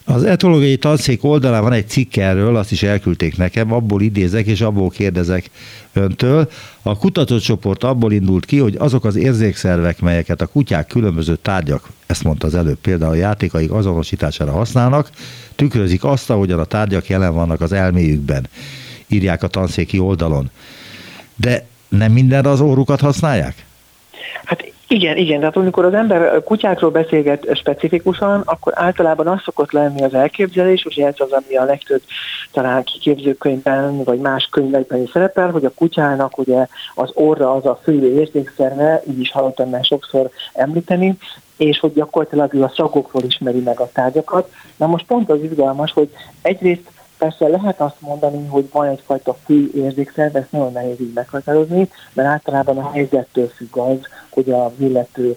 [0.04, 4.60] Az etológiai tanszék oldalán van egy cikk erről, azt is elküldték nekem, abból idézek és
[4.60, 5.50] abból kérdezek
[5.92, 6.50] öntől.
[6.82, 12.24] A kutatócsoport abból indult ki, hogy azok az érzékszervek, melyeket a kutyák különböző tárgyak, ezt
[12.24, 15.10] mondta az előbb például a játékaik azonosítására használnak,
[15.54, 18.48] tükrözik azt, ahogyan a tárgyak jelen vannak az elméjükben.
[19.06, 20.50] írják a tanszéki oldalon.
[21.36, 23.64] De nem mindenre az órukat használják?
[24.44, 30.02] Hát igen, igen, tehát amikor az ember kutyákról beszélget specifikusan, akkor általában az szokott lenni
[30.02, 32.02] az elképzelés, és ez az, ami a legtöbb
[32.52, 37.80] talán kiképzőkönyvben, vagy más könyvekben is szerepel, hogy a kutyának ugye az orra az a
[37.82, 41.16] fő érzékszerve, így is hallottam már sokszor említeni,
[41.56, 44.52] és hogy gyakorlatilag ő a szagokról ismeri meg a tárgyakat.
[44.76, 46.10] Na most pont az izgalmas, hogy
[46.42, 46.93] egyrészt
[47.24, 52.28] Persze lehet azt mondani, hogy van egyfajta fő érzékszer, ezt nagyon nehéz így meghatározni, mert
[52.28, 53.98] általában a helyzettől függ az,
[54.30, 55.36] hogy a illető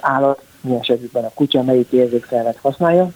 [0.00, 3.10] állat, milyen esetben a kutya melyik érzékszervet használja,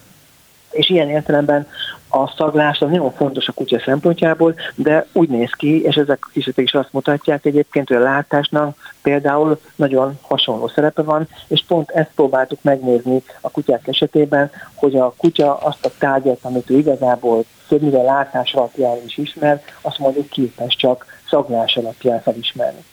[0.70, 1.66] és ilyen értelemben
[2.08, 6.64] a szaglás az nagyon fontos a kutya szempontjából, de úgy néz ki, és ezek kísérletek
[6.64, 12.10] is azt mutatják egyébként, hogy a látásnak például nagyon hasonló szerepe van, és pont ezt
[12.14, 18.02] próbáltuk megnézni a kutyák esetében, hogy a kutya azt a tárgyat, amit ő igazából többnyire
[18.02, 22.84] látás alapján is ismer, azt mondjuk képes csak szaglás alapján felismerni.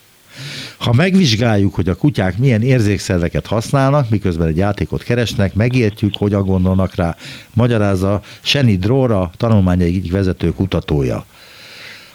[0.78, 6.96] Ha megvizsgáljuk, hogy a kutyák milyen érzékszerveket használnak, miközben egy játékot keresnek, megértjük, hogyan gondolnak
[6.96, 7.16] rá,
[7.54, 11.26] magyarázza Seni Dróra, tanulmány egyik vezető kutatója.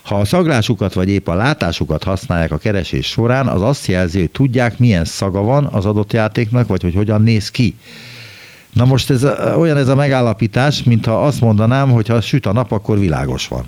[0.02, 4.30] Ha a szaglásukat vagy épp a látásukat használják a keresés során, az azt jelzi, hogy
[4.30, 7.74] tudják, milyen szaga van az adott játéknak, vagy hogy hogyan néz ki.
[8.72, 9.24] Na most ez
[9.56, 13.64] olyan ez a megállapítás, mintha azt mondanám, hogy ha süt a nap, akkor világos van.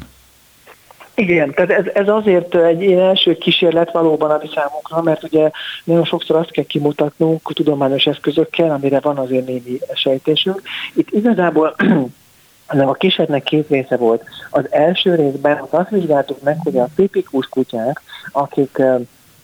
[1.14, 5.50] Igen, tehát ez, ez azért egy ilyen első kísérlet valóban a mi számunkra, mert ugye
[5.84, 10.62] nagyon sokszor azt kell kimutatnunk tudományos eszközökkel, amire van azért némi sejtésünk.
[10.94, 11.74] Itt igazából
[12.66, 14.22] ennek a kísérletnek két része volt.
[14.50, 18.00] Az első részben azt vizsgáltuk meg, hogy a tipikus kutyák,
[18.32, 18.82] akik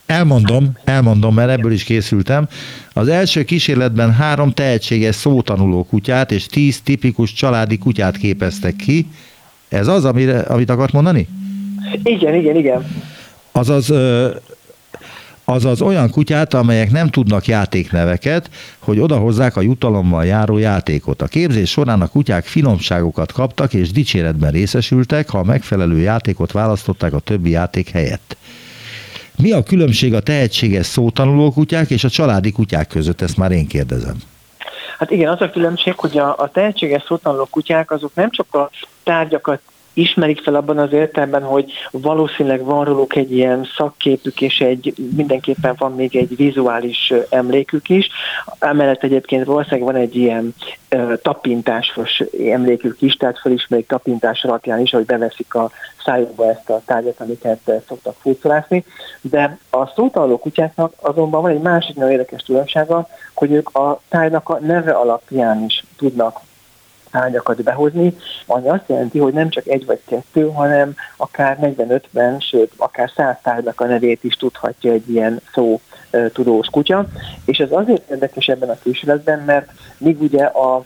[0.07, 2.49] Elmondom, elmondom, mert ebből is készültem.
[2.93, 9.07] Az első kísérletben három tehetséges szótanuló kutyát és tíz tipikus családi kutyát képeztek ki.
[9.69, 11.29] Ez az, amire, amit akart mondani?
[12.03, 12.87] Igen, igen, igen.
[13.53, 13.93] Azaz,
[15.45, 21.23] azaz olyan kutyát, amelyek nem tudnak játékneveket, hogy odahozzák a jutalommal járó játékot.
[21.23, 27.13] A képzés során a kutyák finomságokat kaptak és dicséretben részesültek, ha a megfelelő játékot választották
[27.13, 28.37] a többi játék helyett.
[29.37, 33.21] Mi a különbség a tehetséges szótanuló kutyák és a családi kutyák között?
[33.21, 34.17] Ezt már én kérdezem.
[34.99, 38.71] Hát igen, az a különbség, hogy a, a tehetséges szótanuló kutyák azok nem csak a
[39.03, 39.61] tárgyakat
[40.01, 45.75] ismerik fel abban az értelemben, hogy valószínűleg van róluk egy ilyen szakképük, és egy, mindenképpen
[45.79, 48.09] van még egy vizuális emlékük is.
[48.59, 50.55] Emellett egyébként valószínűleg van egy ilyen
[51.23, 55.71] tapintásos emlékük is, tehát felismerik tapintás alapján is, hogy beveszik a
[56.05, 58.85] szájukba ezt a tárgyat, amiket szoktak fúszolászni.
[59.21, 64.49] De a szótaló kutyáknak azonban van egy másik nagyon érdekes tulajdonsága, hogy ők a tárgynak
[64.49, 66.41] a neve alapján is tudnak
[67.11, 72.73] tárgyakat behozni, ami azt jelenti, hogy nem csak egy vagy kettő, hanem akár 45-ben, sőt,
[72.77, 75.81] akár 100 tárgynak a nevét is tudhatja egy ilyen szó
[76.33, 77.07] tudós kutya,
[77.45, 80.77] és ez azért érdekes ebben a kísérletben, mert míg ugye a,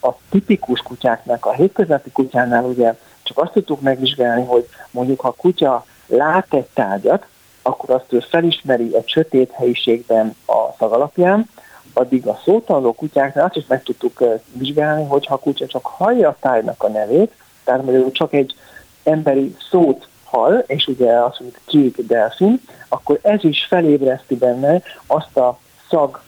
[0.00, 5.34] a tipikus kutyáknak, a hétköznapi kutyánál ugye csak azt tudtuk megvizsgálni, hogy mondjuk ha a
[5.36, 7.26] kutya lát egy tárgyat,
[7.62, 11.48] akkor azt ő felismeri egy sötét helyiségben a szag alapján,
[11.92, 16.28] addig a szótanuló kutyáknál azt is meg tudtuk vizsgálni, hogy ha a kutya csak hallja
[16.28, 17.32] a tájnak a nevét,
[17.64, 18.54] tehát mondjuk csak egy
[19.02, 25.36] emberi szót hall, és ugye azt mondjuk kék delfin, akkor ez is felébreszti benne azt
[25.36, 26.20] a szag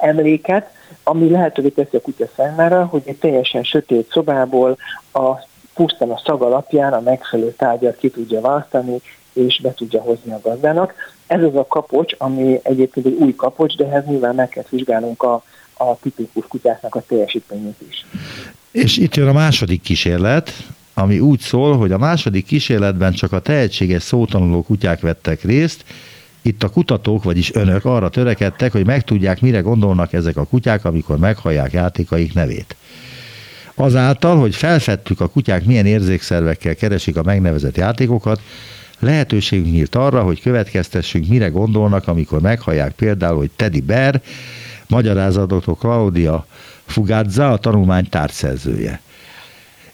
[0.00, 0.70] emléket,
[1.02, 4.76] ami lehetővé teszi a kutya számára, hogy egy teljesen sötét szobából
[5.12, 9.00] a pusztán a szag alapján a megfelelő tárgyat ki tudja választani,
[9.46, 10.94] és be tudja hozni a gazdának.
[11.26, 15.22] Ez az a kapocs, ami egyébként egy új kapocs, de ehhez nyilván meg kell vizsgálnunk
[15.22, 15.42] a,
[15.74, 18.06] a tipikus kutyáknak a teljesítményét is.
[18.70, 20.52] És itt jön a második kísérlet,
[20.94, 25.84] ami úgy szól, hogy a második kísérletben csak a tehetséges szótanuló kutyák vettek részt,
[26.42, 31.18] itt a kutatók, vagyis önök arra törekedtek, hogy megtudják, mire gondolnak ezek a kutyák, amikor
[31.18, 32.76] meghallják játékaik nevét.
[33.74, 38.40] Azáltal, hogy felfedtük a kutyák milyen érzékszervekkel keresik a megnevezett játékokat,
[38.98, 44.20] lehetőségünk nyílt arra, hogy következtessünk, mire gondolnak, amikor meghallják például, hogy Teddy Bear,
[44.86, 46.46] magyarázatot Claudia
[46.86, 49.00] Fugazza, a tanulmány tárgyszerzője.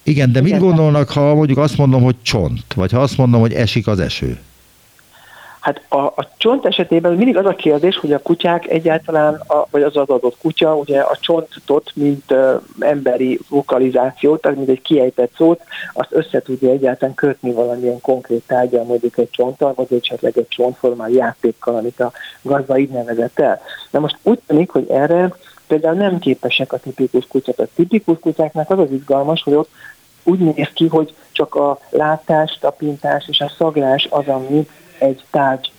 [0.02, 3.52] Igen, de mit gondolnak, ha mondjuk azt mondom, hogy csont, vagy ha azt mondom, hogy
[3.52, 4.38] esik az eső?
[5.64, 9.82] Hát a, a csont esetében mindig az a kérdés, hogy a kutyák egyáltalán, a, vagy
[9.82, 15.32] az az adott kutya, ugye a csontot, mint uh, emberi vokalizációt, tehát mint egy kiejtett
[15.36, 15.60] szót,
[15.92, 21.10] azt össze tudja egyáltalán kötni valamilyen konkrét tárgyal, mondjuk egy csonttal, vagy esetleg egy csontformál
[21.10, 23.60] játékkal, amit a gazda így nevezett el.
[23.90, 25.34] Na most úgy tűnik, hogy erre
[25.66, 27.58] például nem képesek a tipikus kutyák.
[27.58, 29.70] A tipikus kutyáknak az az izgalmas, hogy ott
[30.24, 34.66] úgy néz ki, hogy csak a látás, tapintás és a szaglás az, ami
[34.98, 35.72] egy tárgy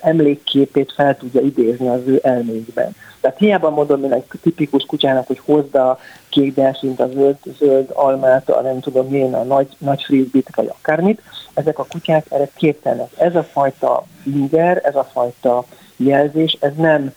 [0.00, 2.94] emlékképét fel tudja idézni az ő elmékben.
[3.20, 7.90] Tehát hiába mondom én egy tipikus kutyának, hogy hozd a kék delfint, a zöld, zöld
[7.92, 11.22] almát, a nem tudom milyen, a nagy, nagy frisbit, vagy akármit,
[11.54, 13.10] ezek a kutyák erre képtelenek.
[13.16, 15.64] Ez a fajta inger, ez a fajta
[15.96, 17.12] jelzés, ez nem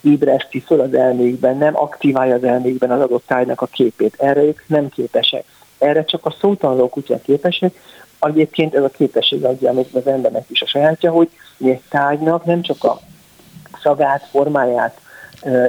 [0.00, 4.14] ébreszti föl az elmékben, nem aktiválja az elmékben az adott tájnak a képét.
[4.18, 5.44] Erre ők nem képesek.
[5.78, 7.74] Erre csak a szótanuló kutyák képesek.
[8.20, 11.30] Egyébként ez a képesség adja amit az embernek is a sajátja, hogy
[11.64, 13.00] egy tárgynak nem csak a
[13.82, 15.00] szagát, formáját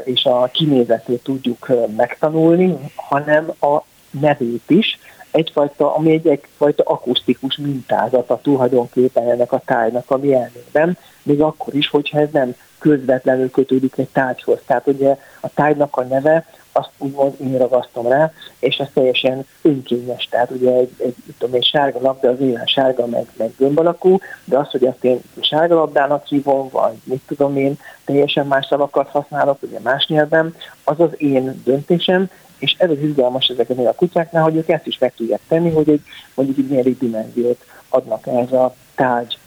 [0.03, 4.99] és a kinézetét tudjuk megtanulni, hanem a nevét is,
[5.31, 11.75] egyfajta, ami egy egyfajta akusztikus mintázata tulajdonképpen ennek a tájnak a mi elmében, még akkor
[11.75, 14.59] is, hogyha ez nem közvetlenül kötődik egy tárgyhoz.
[14.65, 16.45] Tehát ugye a tárgynak a neve,
[16.77, 20.27] azt úgymond én ragasztom rá, és ez teljesen önkényes.
[20.29, 24.19] Tehát ugye egy, egy, tudom, egy sárga labda az ilyen sárga, meg, meg gömb alakú,
[24.45, 29.09] de az, hogy azt én sárga labdának hívom, vagy mit tudom én, teljesen más szavakat
[29.09, 34.43] használok, ugye más nyelven, az az én döntésem, és ez az izgalmas ezeknél a kutyáknál,
[34.43, 36.01] hogy ők ezt is meg tudják tenni, hogy egy,
[36.33, 39.37] mondjuk egy milyen dimenziót adnak ez a tárgy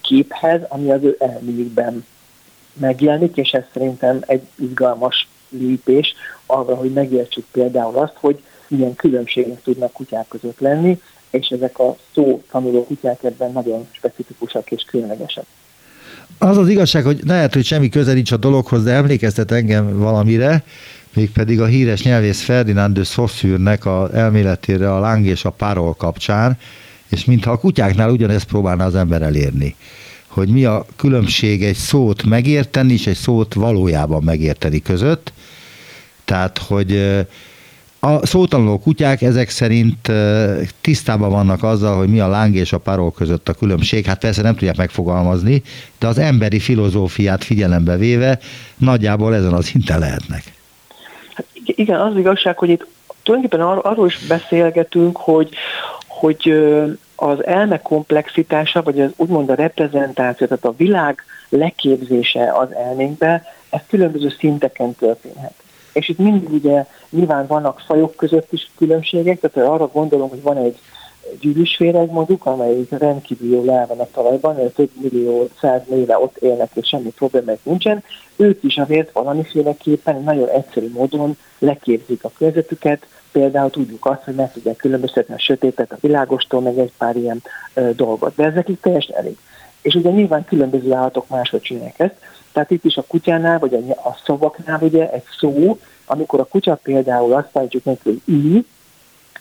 [0.00, 2.04] képhez, ami az ő elméjükben
[2.72, 6.14] megjelenik, és ez szerintem egy izgalmas lépés
[6.46, 11.96] arra, hogy megértsük például azt, hogy milyen különbségek tudnak kutyák között lenni, és ezek a
[12.14, 15.44] szó tanuló kutyák ebben nagyon specifikusak és különlegesek.
[16.38, 20.64] Az az igazság, hogy lehet, hogy semmi köze nincs a dologhoz, de emlékeztet engem valamire,
[21.14, 26.58] mégpedig a híres nyelvész Ferdinand de Saussure-nek a elméletére a láng és a párol kapcsán,
[27.08, 29.76] és mintha a kutyáknál ugyanezt próbálna az ember elérni
[30.34, 35.32] hogy mi a különbség egy szót megérteni és egy szót valójában megérteni között.
[36.24, 36.96] Tehát, hogy
[38.00, 40.12] a szótanuló kutyák ezek szerint
[40.80, 44.04] tisztában vannak azzal, hogy mi a láng és a parol között a különbség.
[44.04, 45.62] Hát persze nem tudják megfogalmazni,
[45.98, 48.38] de az emberi filozófiát figyelembe véve
[48.76, 50.42] nagyjából ezen az szinten lehetnek.
[51.34, 52.86] Hát igen, az igazság, hogy itt
[53.22, 55.48] tulajdonképpen arról is beszélgetünk, hogy,
[56.06, 56.54] hogy
[57.16, 63.80] az elme komplexitása, vagy az úgymond a reprezentáció, tehát a világ leképzése az elménkbe, ez
[63.88, 65.54] különböző szinteken történhet.
[65.92, 70.56] És itt mindig ugye nyilván vannak fajok között is különbségek, tehát arra gondolom, hogy van
[70.56, 70.78] egy
[71.40, 76.70] gyűrűsféreg mondjuk, amelyik rendkívül jól el van a talajban, több millió, száz éve ott élnek,
[76.74, 78.02] és semmi problémák nincsen,
[78.36, 84.52] ők is azért valamiféleképpen nagyon egyszerű módon leképzik a körzetüket, például tudjuk azt, hogy meg
[84.52, 87.42] tudják különböztetni a sötétet a világostól, meg egy pár ilyen
[87.74, 88.34] ö, dolgot.
[88.34, 89.36] De ezek itt teljesen elég.
[89.82, 92.14] És ugye nyilván különböző állatok máshogy csinálják ezt.
[92.52, 96.74] Tehát itt is a kutyánál, vagy a, a szavaknál ugye egy szó, amikor a kutya
[96.82, 98.64] például azt mondjuk neki, hogy ülj,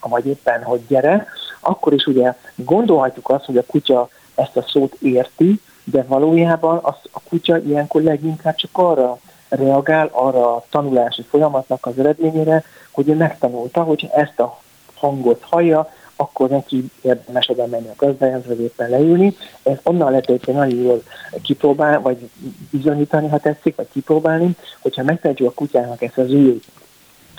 [0.02, 1.28] vagy éppen, hogy gyere,
[1.64, 6.96] akkor is ugye gondolhatjuk azt, hogy a kutya ezt a szót érti, de valójában az,
[7.12, 9.18] a kutya ilyenkor leginkább csak arra
[9.50, 14.60] reagál, arra a tanulási folyamatnak az eredményére, hogy ő megtanulta, hogy ezt a
[14.94, 19.36] hangot hallja, akkor neki érdemes oda menni a gazdájához, vagy éppen leülni.
[19.64, 21.04] Ez onnan lehet hogy nagyon jól
[21.42, 22.30] kipróbálni, vagy
[22.70, 26.60] bizonyítani, ha tetszik, vagy kipróbálni, hogyha megtehetjük a kutyának ezt az új,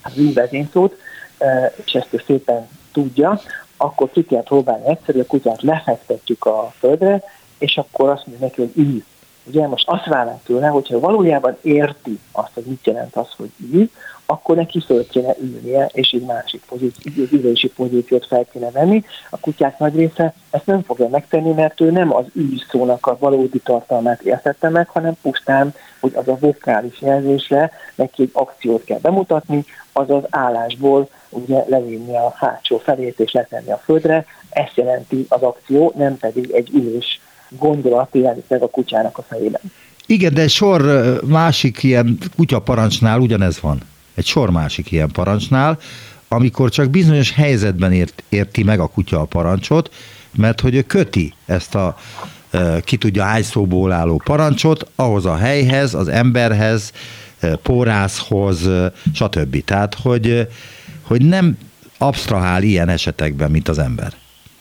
[0.03, 0.97] az új vezényszót,
[1.39, 3.41] e, és ezt ő szépen tudja,
[3.77, 7.23] akkor ki kell próbálni egyszerű, a kutyát lefektetjük a földre,
[7.59, 9.05] és akkor azt mondjuk neki, hogy ülj.
[9.45, 13.91] Ugye most azt várnánk tőle, hogyha valójában érti azt, hogy mit jelent az, hogy ülj,
[14.27, 19.05] akkor neki föl kéne ülnie, és egy másik pozíció, ülési pozíciót fel kéne venni.
[19.31, 23.17] A kutyák nagy része ezt nem fogja megtenni, mert ő nem az ülj szónak a
[23.19, 28.99] valódi tartalmát értette meg, hanem pusztán, hogy az a vokális jelzésre neki egy akciót kell
[28.99, 34.25] bemutatni, az az állásból ugye levinni a hátsó felét és letenni a földre.
[34.51, 39.61] Ezt jelenti az akció, nem pedig egy ülés gondolat jelenik meg a kutyának a fejében.
[40.07, 40.83] Igen, de sor
[41.27, 43.81] másik ilyen kutyaparancsnál ugyanez van
[44.15, 45.79] egy sor másik ilyen parancsnál,
[46.29, 49.95] amikor csak bizonyos helyzetben ért, érti meg a kutya a parancsot,
[50.37, 51.97] mert hogy ő köti ezt a
[52.85, 56.93] ki tudja hány szóból álló parancsot ahhoz a helyhez, az emberhez,
[57.63, 58.69] pórászhoz,
[59.15, 59.65] stb.
[59.65, 60.49] Tehát, hogy,
[61.03, 61.59] hogy nem
[61.99, 64.13] absztrahál ilyen esetekben, mint az ember.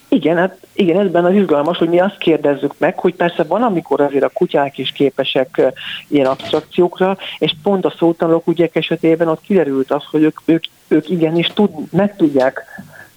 [0.09, 4.01] Igen, hát igen, ezben az izgalmas, hogy mi azt kérdezzük meg, hogy persze van, amikor
[4.01, 5.61] azért a kutyák is képesek
[6.07, 11.09] ilyen abstrakciókra, és pont a szótanulók ügyek esetében ott kiderült az, hogy ők, ők, ők
[11.09, 12.65] igenis tud, meg tudják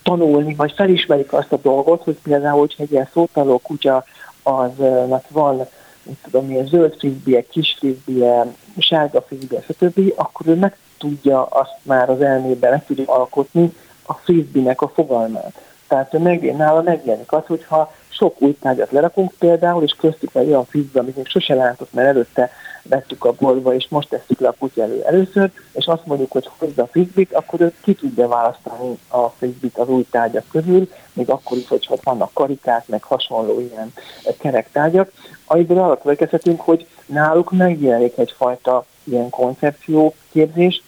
[0.02, 4.04] tanulni, vagy felismerik azt a dolgot, hogy például, hogyha egy ilyen szótanuló kutya
[4.42, 5.66] aznak van
[6.02, 8.46] mit tudom, milyen zöld frisbee, kis frisbee,
[8.78, 14.12] sárga frisbee, stb., akkor ő meg tudja azt már az elmében, meg tudja alkotni a
[14.12, 15.75] frisbee-nek a fogalmát.
[15.89, 20.64] Tehát meg, nála megjelenik az, hogyha sok új tárgyat lerakunk például, és köztük egy olyan
[20.64, 22.51] fizbe, amit még sose látott, mert előtte
[22.82, 26.49] vettük a boltba, és most tesszük le a kutya elő először, és azt mondjuk, hogy
[26.59, 31.30] hozd a fizbit, akkor ő ki tudja választani a fizbit az új tárgyak közül, még
[31.30, 33.93] akkor is, hogyha vannak karikák, meg hasonló ilyen
[34.39, 35.11] kerek tárgyak,
[35.45, 40.82] amiből arra következhetünk, hogy náluk megjelenik egyfajta ilyen koncepció képzés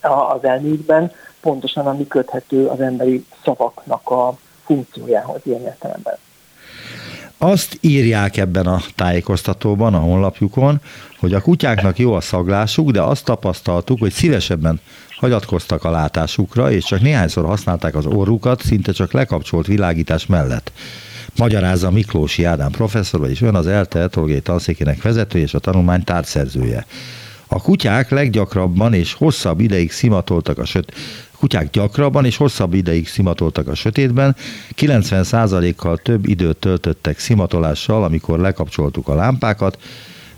[0.00, 1.12] az elmékben,
[1.46, 6.18] pontosan ami köthető az emberi szavaknak a funkciójához ilyen értelemben.
[7.38, 10.80] Azt írják ebben a tájékoztatóban, a honlapjukon,
[11.18, 14.80] hogy a kutyáknak jó a szaglásuk, de azt tapasztaltuk, hogy szívesebben
[15.16, 20.72] hagyatkoztak a látásukra, és csak néhányszor használták az orrukat, szinte csak lekapcsolt világítás mellett.
[21.36, 26.86] Magyarázza Miklósi Ádám professzor, vagyis ön az ELTE etológiai tanszékének vezetője és a tanulmány tárgyszerzője.
[27.48, 30.92] A kutyák leggyakrabban és hosszabb ideig szimatoltak a söt,
[31.36, 34.36] kutyák gyakrabban és hosszabb ideig szimatoltak a sötétben,
[34.76, 39.78] 90%-kal több időt töltöttek szimatolással, amikor lekapcsoltuk a lámpákat,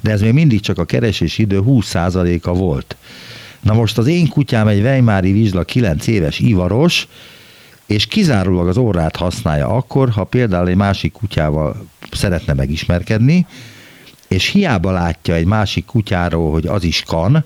[0.01, 2.96] de ez még mindig csak a keresés idő 20%-a volt.
[3.61, 7.09] Na most az én kutyám egy Weimári Vizsla 9 éves ivaros,
[7.86, 13.46] és kizárólag az orrát használja akkor, ha például egy másik kutyával szeretne megismerkedni,
[14.28, 17.44] és hiába látja egy másik kutyáról, hogy az is kan,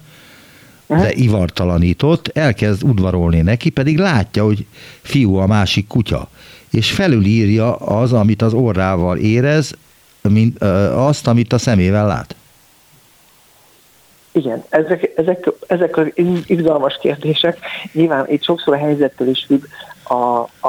[0.87, 4.67] de ivartalanított, elkezd udvarolni neki, pedig látja, hogy
[5.01, 6.29] fiú a másik kutya,
[6.71, 9.73] és felülírja az, amit az orrával érez,
[10.29, 10.63] mint,
[10.95, 12.35] azt, amit a szemével lát.
[14.33, 16.07] Igen, ezek, ezek, ezek az
[16.47, 17.59] izgalmas kérdések.
[17.93, 19.65] Nyilván itt sokszor a helyzettől is függ
[20.03, 20.15] a,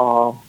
[0.00, 0.42] a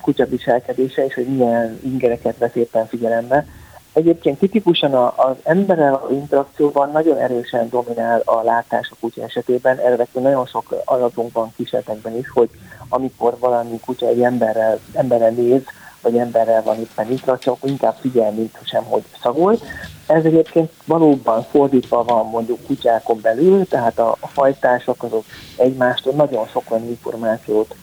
[0.00, 3.46] kutya viselkedése, és hogy milyen ingereket vesz éppen figyelembe.
[3.92, 9.78] Egyébként tipikusan az emberrel a interakcióban nagyon erősen dominál a látás a kutya esetében.
[9.78, 12.48] Erre nagyon sok adatunk van kísérletekben is, hogy
[12.88, 15.62] amikor valami kutya egy emberrel, emberrel néz,
[16.02, 19.58] vagy emberrel van éppen interakció, akkor inkább figyel, mint sem, hogy szagol.
[20.06, 25.24] Ez egyébként valóban fordítva van mondjuk kutyákon belül, tehát a, a fajtások azok
[25.56, 27.74] egymástól nagyon sok olyan információt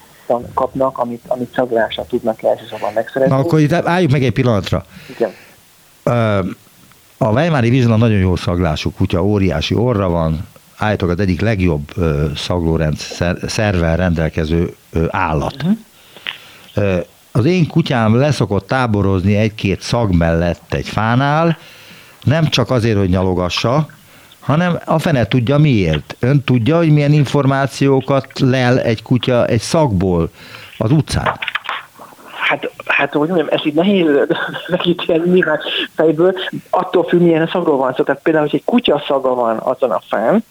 [0.53, 3.35] kapnak, amit, amit szaglásra tudnak elsősorban megszerezni.
[3.35, 4.83] Na akkor itt álljunk meg egy pillanatra.
[5.17, 5.31] Igen.
[7.17, 10.47] A Weimári Vizsla nagyon jó szaglású kutya, óriási orra van,
[10.77, 11.93] állítólag az egyik legjobb
[12.35, 12.97] szaglórend
[13.47, 14.75] szervel rendelkező
[15.09, 15.55] állat.
[15.63, 17.05] Uh-huh.
[17.31, 21.57] Az én kutyám leszokott táborozni egy-két szag mellett egy fánál,
[22.23, 23.87] nem csak azért, hogy nyalogassa,
[24.39, 26.15] hanem a fene tudja miért.
[26.19, 30.29] Ön tudja, hogy milyen információkat lel egy kutya egy szagból
[30.77, 31.39] az utcán?
[32.49, 34.07] Hát, hát hogy mondjam, ez így nehéz
[34.67, 35.59] megítélni nyilván
[35.95, 36.35] fejből,
[36.69, 38.03] attól függ, milyen szagról van szó.
[38.03, 40.43] Tehát például, hogy egy kutya szaga van azon a fán,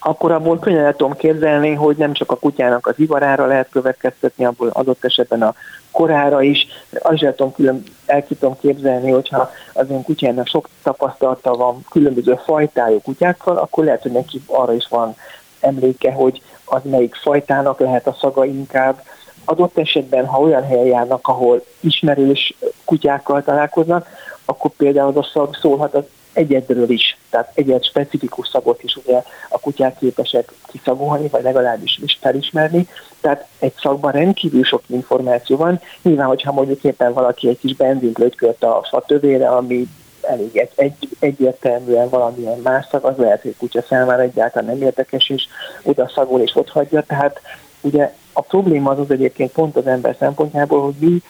[0.00, 4.44] akkor abból könnyen el tudom képzelni, hogy nem csak a kutyának az ivarára lehet következtetni,
[4.44, 5.54] abból adott esetben a
[5.90, 6.66] korára is.
[7.02, 12.40] Azt el tudom, külön, el tudom képzelni, hogyha az ön kutyának sok tapasztalata van különböző
[12.44, 15.16] fajtájú kutyákkal, akkor lehet, hogy neki arra is van
[15.60, 19.02] emléke, hogy az melyik fajtának lehet a szaga inkább.
[19.48, 24.08] Adott esetben, ha olyan helyen járnak, ahol ismerős kutyákkal találkoznak,
[24.44, 29.22] akkor például az a szag szólhat az egyedről is, tehát egyed specifikus szagot is ugye
[29.48, 32.88] a kutyák képesek kiszagolni, vagy legalábbis is felismerni.
[33.20, 35.80] Tehát egy szagban rendkívül sok információ van.
[36.02, 39.86] Nyilván, hogyha mondjuk éppen valaki egy kis benzint lötykölt a fa tövére, ami
[40.20, 45.30] elég egy, egy, egyértelműen valamilyen más szag, az lehet, hogy kutya számára egyáltalán nem érdekes,
[45.30, 45.46] és
[45.82, 47.02] oda szagol és ott hagyja.
[47.02, 47.40] Tehát
[47.80, 51.22] ugye a probléma az az egyébként pont az ember szempontjából, hogy mi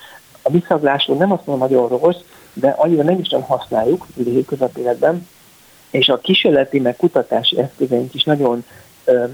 [0.42, 2.20] a visszaglásról nem azt mondom nagyon rossz,
[2.52, 5.28] de annyira nem is nem használjuk a hétköznapéletben,
[5.90, 8.64] és a kísérleti meg kutatási eszközeink is nagyon
[9.04, 9.24] ö,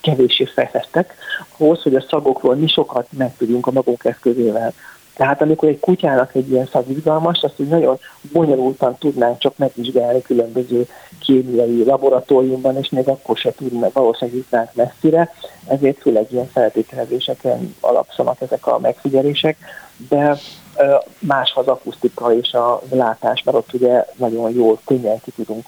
[0.00, 1.14] kevéssé fejlesztek,
[1.56, 4.72] ahhoz, hogy a szagokról mi sokat megtudjunk a magunk eszközével.
[5.14, 7.98] Tehát amikor egy kutyának egy ilyen szag izgalmas, azt úgy nagyon
[8.32, 10.86] bonyolultan tudnánk csak megvizsgálni különböző
[11.20, 15.34] kémiai laboratóriumban, és még akkor se tudnánk, valószínűleg jutnánk messzire,
[15.66, 19.56] ezért főleg ilyen feltételezéseken alapszanak ezek a megfigyelések,
[20.08, 20.36] de
[21.18, 25.64] más az akusztika és a látás, mert ott ugye nagyon jól, könnyen ki tudunk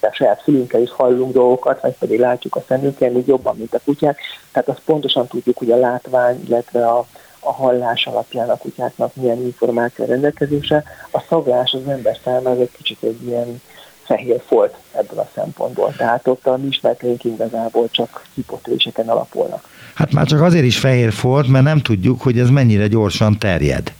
[0.00, 3.80] a saját fülünkkel is hallunk dolgokat, vagy pedig látjuk a szemünkkel még jobban, mint a
[3.84, 4.18] kutyák.
[4.52, 7.06] Tehát azt pontosan tudjuk, hogy a látvány, illetve a,
[7.40, 10.84] a hallás alapján a kutyáknak milyen információ rendelkezése.
[11.10, 13.60] A szaglás az ember számára egy kicsit egy ilyen
[14.02, 15.94] fehér folt ebből a szempontból.
[15.96, 19.68] Tehát ott a mi ismerteink igazából csak hipotéziseken alapulnak.
[19.94, 23.92] Hát már csak azért is fehér folt, mert nem tudjuk, hogy ez mennyire gyorsan terjed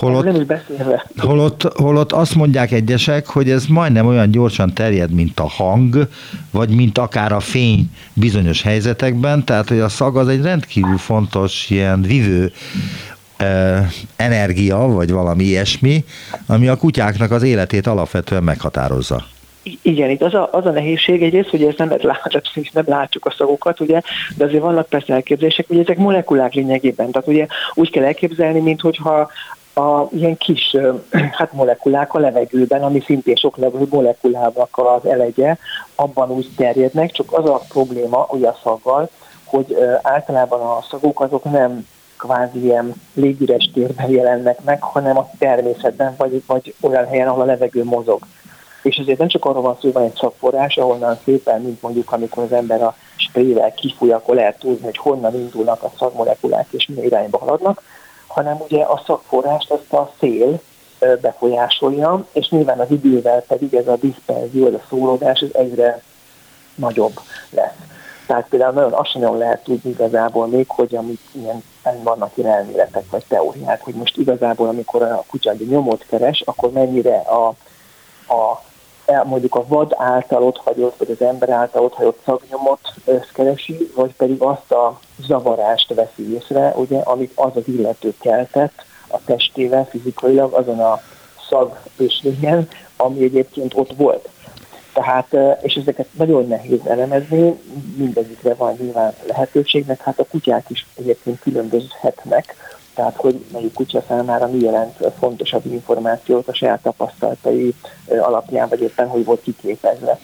[0.00, 1.06] Holott, nem is beszélve.
[1.16, 6.08] Holott, holott azt mondják egyesek, hogy ez majdnem olyan gyorsan terjed, mint a hang,
[6.50, 11.70] vagy mint akár a fény bizonyos helyzetekben, tehát hogy a szag az egy rendkívül fontos
[11.70, 12.52] ilyen vivő
[14.16, 16.04] energia, vagy valami ilyesmi,
[16.46, 19.24] ami a kutyáknak az életét alapvetően meghatározza.
[19.82, 22.42] Igen, itt az a, az a nehézség egyrészt, hogy ez nem, lát,
[22.72, 24.00] nem látjuk a szagokat, ugye,
[24.36, 27.10] de azért vannak persze elképzelések, hogy ezek molekulák lényegében.
[27.10, 29.30] Tehát ugye úgy kell elképzelni, mint hogyha
[29.80, 30.76] a ilyen kis
[31.38, 35.56] hát molekulák a levegőben, ami szintén sok levegő molekulának az elegye,
[35.94, 39.08] abban úgy terjednek, csak az a probléma ugye a szaggal,
[39.44, 41.86] hogy általában a szagok azok nem
[42.18, 47.44] kvázi ilyen légüres térben jelennek meg, hanem a természetben, vagy, vagy olyan helyen, ahol a
[47.44, 48.26] levegő mozog.
[48.82, 52.12] És ezért nem csak arról van szó, hogy van egy szakforrás, ahonnan szépen, mint mondjuk
[52.12, 56.86] amikor az ember a sprével kifúj, akkor lehet tudni, hogy honnan indulnak a szagmolekulák és
[56.86, 57.82] milyen irányba haladnak,
[58.30, 60.60] hanem ugye a szakforrást azt a szél
[61.20, 66.02] befolyásolja, és nyilván az idővel pedig ez a diszperzió, ez a szóródás, ez egyre
[66.74, 67.20] nagyobb
[67.50, 67.74] lesz.
[68.26, 71.62] Tehát például nagyon azt sem lehet tudni igazából még, hogy amit ilyen
[72.02, 76.70] vannak ilyen elméletek vagy teóriák, hogy most igazából amikor a kutya egy nyomot keres, akkor
[76.70, 77.46] mennyire a,
[78.34, 78.62] a
[79.24, 82.80] mondjuk a vad által ott hagyott, vagy az ember által ott hagyott szagnyomot
[83.32, 89.18] keresi, vagy pedig azt a zavarást veszi észre, ugye, amit az az illető keltett a
[89.24, 91.00] testével fizikailag azon a
[91.48, 94.28] szag ösvényen, ami egyébként ott volt.
[94.92, 97.60] Tehát, és ezeket nagyon nehéz elemezni,
[97.96, 102.54] mindegyikre van nyilván lehetőségnek, hát a kutyák is egyébként különbözhetnek,
[102.94, 107.74] tehát hogy melyik kutya számára mi jelent fontosabb információt a saját tapasztalatai
[108.08, 110.18] alapján, vagy éppen hogy volt kiképezve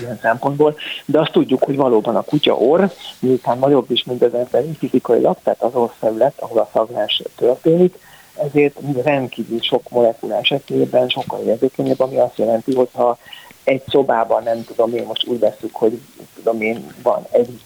[0.00, 2.84] ilyen szempontból, de azt tudjuk, hogy valóban a kutya orr,
[3.18, 7.98] miután nagyobb is, az ember fizikailag, tehát az orrfelület, ahol a szaglás történik,
[8.34, 13.18] ezért rendkívül sok molekulás esetében sokkal érzékenyebb, ami azt jelenti, hogy ha
[13.64, 16.00] egy szobában, nem tudom én, most úgy veszük, hogy
[16.34, 17.60] tudom én, van egy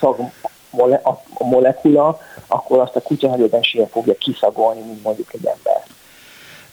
[0.00, 0.18] szag
[0.76, 5.82] mole, a molekula, akkor azt a kutya nagyobb esélye fogja kiszagolni, mint mondjuk egy ember.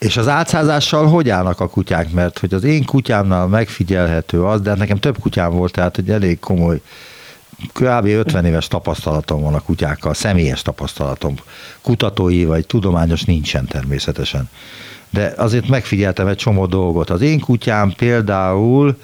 [0.02, 2.12] És az átszázással hogy állnak a kutyák?
[2.12, 6.10] Mert hogy az én kutyámnál megfigyelhető az, de hát nekem több kutyám volt, tehát egy
[6.10, 6.82] elég komoly,
[7.74, 8.06] kb.
[8.06, 11.36] 50 éves tapasztalatom van a kutyákkal, személyes tapasztalatom.
[11.82, 14.50] Kutatói vagy tudományos nincsen természetesen.
[15.10, 17.10] De azért megfigyeltem egy csomó dolgot.
[17.10, 18.98] Az én kutyám például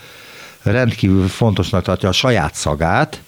[0.64, 3.22] rendkívül fontosnak tartja a saját szagát,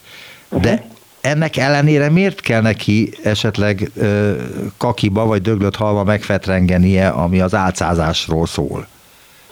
[0.50, 4.34] de uh-huh ennek ellenére miért kell neki esetleg ö,
[4.78, 8.88] kakiba vagy döglött halva megfetrengenie, ami az álcázásról szól?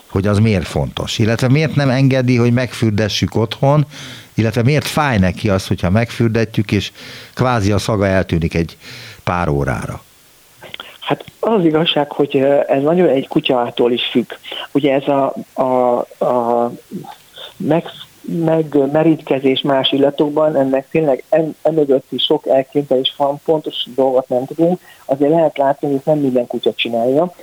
[0.07, 1.19] Hogy az miért fontos?
[1.19, 3.85] Illetve miért nem engedi, hogy megfürdessük otthon,
[4.33, 6.91] illetve miért fáj neki az, hogyha megfürdetjük, és
[7.33, 8.77] kvázi a szaga eltűnik egy
[9.23, 10.01] pár órára?
[10.99, 12.35] Hát az igazság, hogy
[12.67, 14.31] ez nagyon egy kutyától is függ.
[14.71, 16.71] Ugye ez a, a, a
[17.57, 17.83] meg,
[18.27, 21.23] meg merítkezés más illatokban, ennek tényleg
[21.61, 26.47] emögött is sok elképzelés van, pontos dolgot nem tudunk, azért lehet látni, hogy nem minden
[26.47, 27.33] kutya csinálja,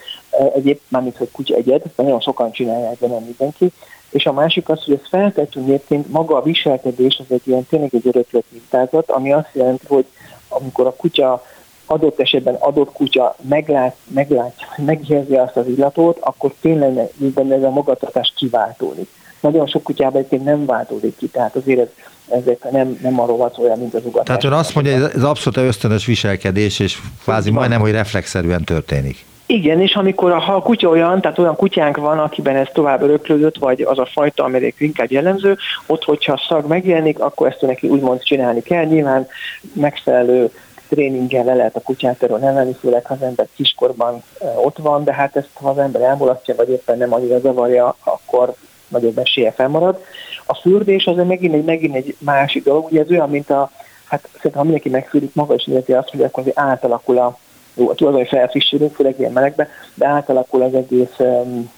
[0.55, 3.72] egyéb, mármint, hogy kutya egyed, nagyon sokan csinálják, de nem mindenki.
[4.11, 7.95] És a másik az, hogy ez feltettünk egyébként maga a viselkedés, az egy ilyen tényleg
[7.95, 10.07] egy öröklött mintázat, ami azt jelenti, hogy
[10.49, 11.43] amikor a kutya
[11.87, 17.70] adott esetben adott kutya meglát, meglát, megérzi azt az illatot, akkor tényleg benne ez a
[17.70, 19.09] magatartás kiváltódik
[19.45, 21.88] nagyon sok kutyában egyébként nem változik ki, tehát azért ez,
[22.28, 24.26] ezek nem, nem arról van olyan, mint az ugatás.
[24.26, 29.24] Tehát ön azt mondja, hogy ez abszolút ösztönös viselkedés, és kvázi majdnem, hogy reflexzerűen történik.
[29.47, 33.03] Igen, és amikor a, ha a kutya olyan, tehát olyan kutyánk van, akiben ez tovább
[33.03, 37.61] öröklődött, vagy az a fajta, amelyik inkább jellemző, ott, hogyha a szag megjelenik, akkor ezt
[37.61, 38.84] neki úgymond csinálni kell.
[38.84, 39.26] Nyilván
[39.72, 40.51] megfelelő
[40.88, 44.22] tréninggel le lehet a kutyát erről nevelni, főleg ha az ember kiskorban
[44.64, 48.55] ott van, de hát ezt ha az ember elmulasztja, vagy éppen nem annyira zavarja, akkor
[48.95, 50.05] nagyobb esélye felmarad.
[50.47, 53.70] A fürdés az megint egy, megint egy másik dolog, ugye ez olyan, mint a,
[54.05, 57.38] hát szerintem ha mindenki megfürdik, maga is érzi azt, hogy akkor azért átalakul a,
[57.74, 61.70] jó, a tulajdoni felfrissülünk, főleg ilyen melegben, de átalakul az egész um,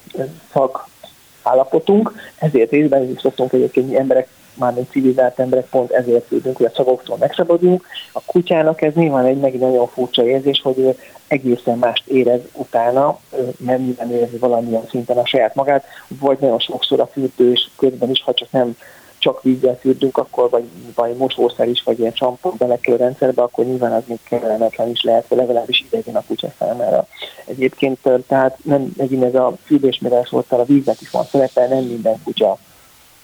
[0.52, 0.84] szag
[1.42, 6.74] állapotunk, ezért részben is szoktunk egyébként emberek mármint civilizált emberek pont ezért tudunk, hogy a
[6.74, 7.86] szagoktól megszabaduljunk.
[8.12, 10.96] A kutyának ez nyilván egy megint nagyon furcsa érzés, hogy
[11.28, 13.18] egészen mást érez utána,
[13.58, 18.22] nem minden érzi valamilyen szinten a saját magát, vagy nagyon sokszor a fürdős közben is,
[18.22, 18.76] ha csak nem
[19.18, 20.64] csak vízzel fürdünk, akkor vagy,
[20.94, 25.28] vagy mosószer is, vagy ilyen csampon belekerül rendszerbe, akkor nyilván az még kellemetlen is lehet,
[25.28, 27.06] vagy legalábbis idegen a kutya számára.
[27.44, 32.22] Egyébként tehát nem megint ez a fürdésmérés volt, a víznek is van szerepe, nem minden
[32.24, 32.58] kutya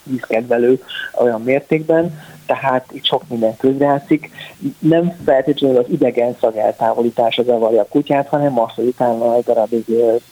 [0.03, 0.83] vízkedvelő
[1.15, 4.31] olyan mértékben, tehát itt sok minden közreátszik.
[4.79, 9.85] Nem feltétlenül az idegen szag eltávolítása zavarja a kutyát, hanem az, hogy utána egy darabig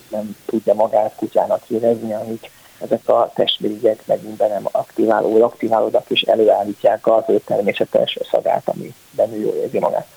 [0.09, 2.51] nem tudja magát kutyának érezni, amik
[2.83, 8.93] ezek a testvérigyek megint be nem aktiváló, aktiválódnak és előállítják az ő természetes szagát, ami
[9.11, 10.07] benne jól érzi magát.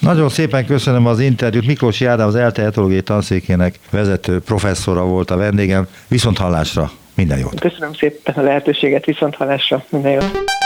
[0.00, 1.66] Nagyon szépen köszönöm az interjút.
[1.66, 5.88] Miklós Jádám az ELTE etológiai tanszékének vezető professzora volt a vendégem.
[6.08, 7.60] Viszont hallásra, minden jót!
[7.60, 10.59] Köszönöm szépen a lehetőséget, viszont hallásra, minden jót!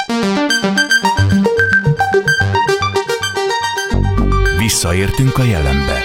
[4.74, 6.04] Visszaértünk a jelenbe.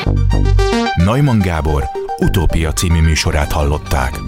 [0.95, 1.83] Neumann Gábor
[2.17, 4.19] utópia című műsorát hallották.